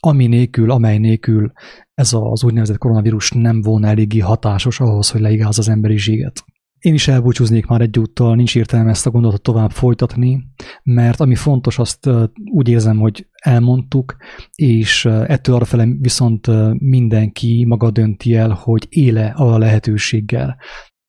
ami 0.00 0.26
nélkül, 0.26 0.70
amely 0.70 0.98
nélkül 0.98 1.52
ez 1.94 2.12
az 2.12 2.44
úgynevezett 2.44 2.78
koronavírus 2.78 3.30
nem 3.30 3.60
volna 3.60 3.86
eléggé 3.86 4.18
hatásos 4.18 4.80
ahhoz, 4.80 5.10
hogy 5.10 5.20
leigáz 5.20 5.58
az 5.58 5.68
emberiséget. 5.68 6.44
Én 6.82 6.94
is 6.94 7.08
elbúcsúznék 7.08 7.66
már 7.66 7.80
egyúttal, 7.80 8.34
nincs 8.34 8.56
értelme 8.56 8.90
ezt 8.90 9.06
a 9.06 9.10
gondolatot 9.10 9.42
tovább 9.42 9.70
folytatni, 9.70 10.46
mert 10.82 11.20
ami 11.20 11.34
fontos, 11.34 11.78
azt 11.78 12.10
úgy 12.52 12.68
érzem, 12.68 12.98
hogy 12.98 13.26
elmondtuk, 13.42 14.16
és 14.54 15.04
ettől 15.04 15.54
arra 15.54 15.64
fele 15.64 15.86
viszont 15.98 16.46
mindenki 16.78 17.64
maga 17.68 17.90
dönti 17.90 18.34
el, 18.34 18.50
hogy 18.50 18.86
éle 18.88 19.26
a 19.26 19.58
lehetőséggel, 19.58 20.56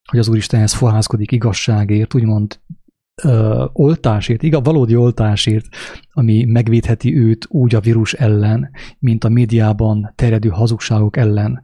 hogy 0.09 0.19
az 0.19 0.29
Úristenhez 0.29 0.73
fohászkodik 0.73 1.31
igazságért, 1.31 2.15
úgymond 2.15 2.59
ö, 3.23 3.65
oltásért, 3.73 4.43
igaz, 4.43 4.63
valódi 4.63 4.95
oltásért, 4.95 5.65
ami 6.12 6.45
megvédheti 6.45 7.17
őt 7.17 7.45
úgy 7.50 7.75
a 7.75 7.79
vírus 7.79 8.13
ellen, 8.13 8.69
mint 9.00 9.23
a 9.23 9.29
médiában 9.29 10.13
terjedő 10.15 10.50
hazugságok 10.50 11.17
ellen, 11.17 11.62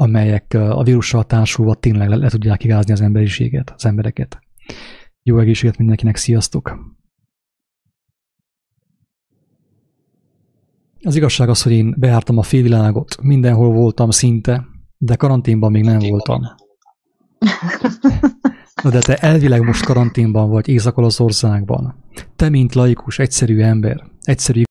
amelyek 0.00 0.54
a 0.54 0.82
vírussal 0.82 1.24
társulva 1.24 1.74
tényleg 1.74 2.08
le, 2.08 2.16
le 2.16 2.28
tudják 2.28 2.64
igázni 2.64 2.92
az 2.92 3.00
emberiséget, 3.00 3.72
az 3.76 3.86
embereket. 3.86 4.38
Jó 5.22 5.38
egészséget 5.38 5.78
mindenkinek, 5.78 6.16
sziasztok! 6.16 6.78
Az 11.02 11.16
igazság 11.16 11.48
az, 11.48 11.62
hogy 11.62 11.72
én 11.72 11.94
beártam 11.98 12.38
a 12.38 12.42
félvilágot, 12.42 13.22
mindenhol 13.22 13.72
voltam 13.72 14.10
szinte, 14.10 14.66
de 14.98 15.16
karanténban 15.16 15.70
még 15.70 15.84
nem 15.84 15.98
voltam. 15.98 16.42
Na 18.82 18.90
de 18.90 18.98
te 18.98 19.16
elvileg 19.16 19.62
most 19.62 19.84
karanténban 19.84 20.50
vagy 20.50 20.68
Észak-Olaszországban. 20.68 22.04
Te, 22.36 22.48
mint 22.48 22.74
laikus, 22.74 23.18
egyszerű 23.18 23.60
ember, 23.60 24.04
egyszerű 24.22 24.62